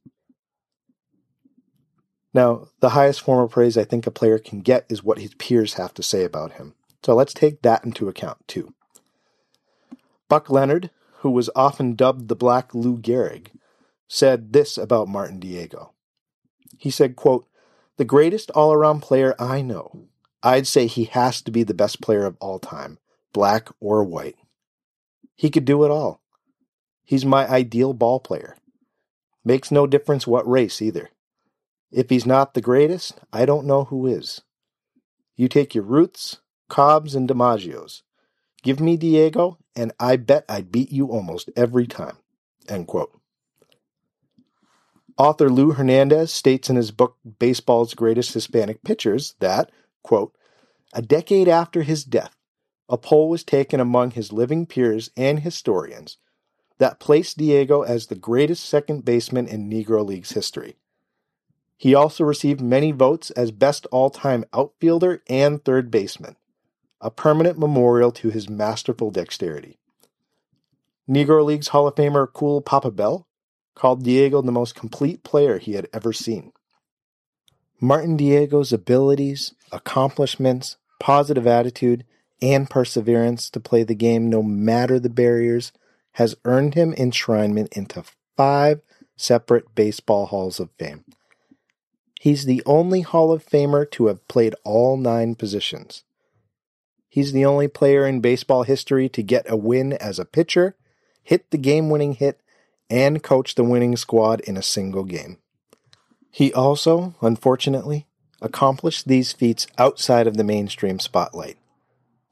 Now, 2.32 2.68
the 2.80 2.90
highest 2.90 3.20
form 3.20 3.42
of 3.42 3.50
praise 3.50 3.76
I 3.76 3.84
think 3.84 4.06
a 4.06 4.10
player 4.10 4.38
can 4.38 4.60
get 4.60 4.86
is 4.88 5.02
what 5.02 5.18
his 5.18 5.34
peers 5.34 5.74
have 5.74 5.94
to 5.94 6.02
say 6.02 6.24
about 6.24 6.52
him. 6.52 6.74
So 7.04 7.14
let's 7.14 7.34
take 7.34 7.62
that 7.62 7.84
into 7.84 8.08
account 8.08 8.46
too. 8.46 8.74
Buck 10.28 10.50
Leonard, 10.50 10.90
who 11.20 11.30
was 11.30 11.50
often 11.56 11.94
dubbed 11.94 12.28
the 12.28 12.36
Black 12.36 12.74
Lou 12.74 12.98
Gehrig, 12.98 13.48
said 14.08 14.52
this 14.52 14.76
about 14.76 15.08
Martin 15.08 15.40
Dihigo. 15.40 15.90
He 16.76 16.90
said, 16.90 17.16
quote, 17.16 17.46
The 17.96 18.04
greatest 18.04 18.50
all 18.52 18.72
around 18.72 19.00
player 19.00 19.34
I 19.38 19.62
know. 19.62 20.08
I'd 20.42 20.66
say 20.66 20.86
he 20.86 21.04
has 21.04 21.42
to 21.42 21.50
be 21.50 21.64
the 21.64 21.74
best 21.74 22.00
player 22.00 22.24
of 22.24 22.36
all 22.40 22.58
time, 22.58 22.98
black 23.32 23.68
or 23.80 24.04
white. 24.04 24.36
He 25.34 25.50
could 25.50 25.64
do 25.64 25.84
it 25.84 25.90
all. 25.90 26.20
He's 27.04 27.24
my 27.24 27.48
ideal 27.48 27.94
ball 27.94 28.20
player. 28.20 28.56
Makes 29.44 29.70
no 29.70 29.86
difference 29.86 30.26
what 30.26 30.48
race 30.48 30.82
either. 30.82 31.10
If 31.90 32.10
he's 32.10 32.26
not 32.26 32.54
the 32.54 32.60
greatest, 32.60 33.18
I 33.32 33.46
don't 33.46 33.66
know 33.66 33.84
who 33.84 34.06
is. 34.06 34.42
You 35.36 35.48
take 35.48 35.74
your 35.74 35.84
Ruths, 35.84 36.40
Cobbs, 36.68 37.14
and 37.14 37.28
DiMaggios. 37.28 38.02
Give 38.62 38.80
me 38.80 38.96
Dihigo, 38.96 39.56
and 39.76 39.92
I 39.98 40.16
bet 40.16 40.44
I'd 40.48 40.72
beat 40.72 40.90
you 40.90 41.06
almost 41.06 41.50
every 41.56 41.86
time. 41.86 42.16
End 42.68 42.86
quote. 42.86 43.18
Author 45.16 45.50
Lou 45.50 45.72
Hernandez 45.72 46.32
states 46.32 46.70
in 46.70 46.76
his 46.76 46.90
book 46.90 47.16
Baseball's 47.38 47.94
Greatest 47.94 48.34
Hispanic 48.34 48.84
Pitchers 48.84 49.34
that, 49.40 49.70
quote, 50.02 50.34
a 50.92 51.02
decade 51.02 51.48
after 51.48 51.82
his 51.82 52.04
death, 52.04 52.36
a 52.88 52.96
poll 52.96 53.28
was 53.28 53.44
taken 53.44 53.80
among 53.80 54.12
his 54.12 54.32
living 54.32 54.64
peers 54.64 55.10
and 55.16 55.40
historians 55.40 56.18
that 56.78 57.00
placed 57.00 57.38
Dihigo 57.38 57.86
as 57.86 58.06
the 58.06 58.14
greatest 58.14 58.64
second 58.64 59.04
baseman 59.04 59.46
in 59.46 59.68
Negro 59.68 60.06
Leagues 60.06 60.32
history. 60.32 60.76
He 61.76 61.94
also 61.94 62.24
received 62.24 62.60
many 62.60 62.92
votes 62.92 63.30
as 63.32 63.50
best 63.50 63.86
all 63.92 64.10
time 64.10 64.44
outfielder 64.52 65.22
and 65.28 65.64
third 65.64 65.90
baseman 65.90 66.36
a 67.00 67.10
permanent 67.10 67.58
memorial 67.58 68.10
to 68.12 68.30
his 68.30 68.48
masterful 68.48 69.10
dexterity. 69.10 69.78
Negro 71.08 71.44
Leagues 71.44 71.68
Hall 71.68 71.86
of 71.86 71.94
Famer 71.94 72.26
Cool 72.32 72.60
Papa 72.60 72.90
Bell 72.90 73.26
called 73.74 74.04
Dihigo 74.04 74.44
the 74.44 74.52
most 74.52 74.74
complete 74.74 75.22
player 75.22 75.58
he 75.58 75.72
had 75.72 75.88
ever 75.92 76.12
seen. 76.12 76.52
Martin 77.80 78.16
Dihigo's 78.18 78.72
abilities, 78.72 79.54
accomplishments, 79.70 80.76
positive 80.98 81.46
attitude, 81.46 82.04
and 82.42 82.68
perseverance 82.68 83.48
to 83.50 83.60
play 83.60 83.84
the 83.84 83.94
game 83.94 84.28
no 84.28 84.42
matter 84.42 84.98
the 84.98 85.08
barriers 85.08 85.72
has 86.12 86.36
earned 86.44 86.74
him 86.74 86.92
enshrinement 86.94 87.72
into 87.76 88.02
five 88.36 88.80
separate 89.16 89.74
baseball 89.74 90.26
halls 90.26 90.58
of 90.58 90.70
fame. 90.78 91.04
He's 92.20 92.46
the 92.46 92.62
only 92.66 93.02
Hall 93.02 93.32
of 93.32 93.46
Famer 93.46 93.88
to 93.92 94.06
have 94.06 94.26
played 94.26 94.56
all 94.64 94.96
nine 94.96 95.36
positions. 95.36 96.02
He's 97.08 97.32
the 97.32 97.44
only 97.44 97.68
player 97.68 98.06
in 98.06 98.20
baseball 98.20 98.64
history 98.64 99.08
to 99.10 99.22
get 99.22 99.50
a 99.50 99.56
win 99.56 99.94
as 99.94 100.18
a 100.18 100.24
pitcher, 100.24 100.76
hit 101.22 101.50
the 101.50 101.58
game 101.58 101.88
winning 101.90 102.14
hit, 102.14 102.40
and 102.90 103.22
coach 103.22 103.54
the 103.54 103.64
winning 103.64 103.96
squad 103.96 104.40
in 104.40 104.56
a 104.56 104.62
single 104.62 105.04
game. 105.04 105.38
He 106.30 106.52
also, 106.52 107.14
unfortunately, 107.20 108.06
accomplished 108.40 109.08
these 109.08 109.32
feats 109.32 109.66
outside 109.78 110.26
of 110.26 110.36
the 110.36 110.44
mainstream 110.44 110.98
spotlight, 110.98 111.58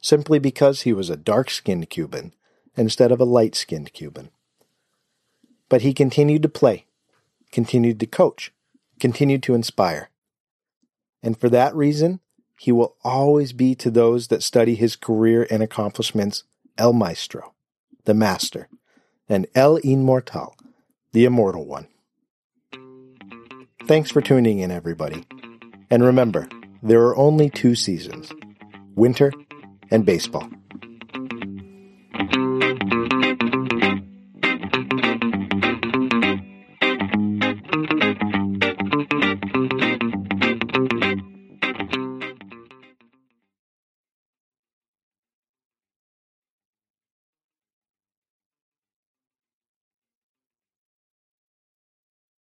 simply 0.00 0.38
because 0.38 0.82
he 0.82 0.92
was 0.92 1.10
a 1.10 1.16
dark 1.16 1.50
skinned 1.50 1.90
Cuban 1.90 2.34
instead 2.76 3.10
of 3.10 3.20
a 3.20 3.24
light 3.24 3.54
skinned 3.54 3.92
Cuban. 3.92 4.30
But 5.68 5.82
he 5.82 5.94
continued 5.94 6.42
to 6.42 6.48
play, 6.48 6.86
continued 7.50 7.98
to 8.00 8.06
coach, 8.06 8.52
continued 9.00 9.42
to 9.44 9.54
inspire. 9.54 10.10
And 11.22 11.38
for 11.38 11.48
that 11.48 11.74
reason, 11.74 12.20
he 12.58 12.72
will 12.72 12.96
always 13.04 13.52
be 13.52 13.74
to 13.76 13.90
those 13.90 14.28
that 14.28 14.42
study 14.42 14.74
his 14.74 14.96
career 14.96 15.46
and 15.50 15.62
accomplishments 15.62 16.44
El 16.78 16.92
Maestro, 16.92 17.54
the 18.04 18.14
Master, 18.14 18.68
and 19.28 19.46
El 19.54 19.78
Inmortal, 19.78 20.54
the 21.12 21.24
Immortal 21.24 21.66
One. 21.66 21.88
Thanks 23.86 24.10
for 24.10 24.20
tuning 24.20 24.58
in, 24.58 24.70
everybody. 24.70 25.24
And 25.90 26.02
remember, 26.02 26.48
there 26.82 27.02
are 27.02 27.16
only 27.16 27.50
two 27.50 27.74
seasons 27.74 28.32
winter 28.94 29.32
and 29.90 30.04
baseball. 30.04 30.48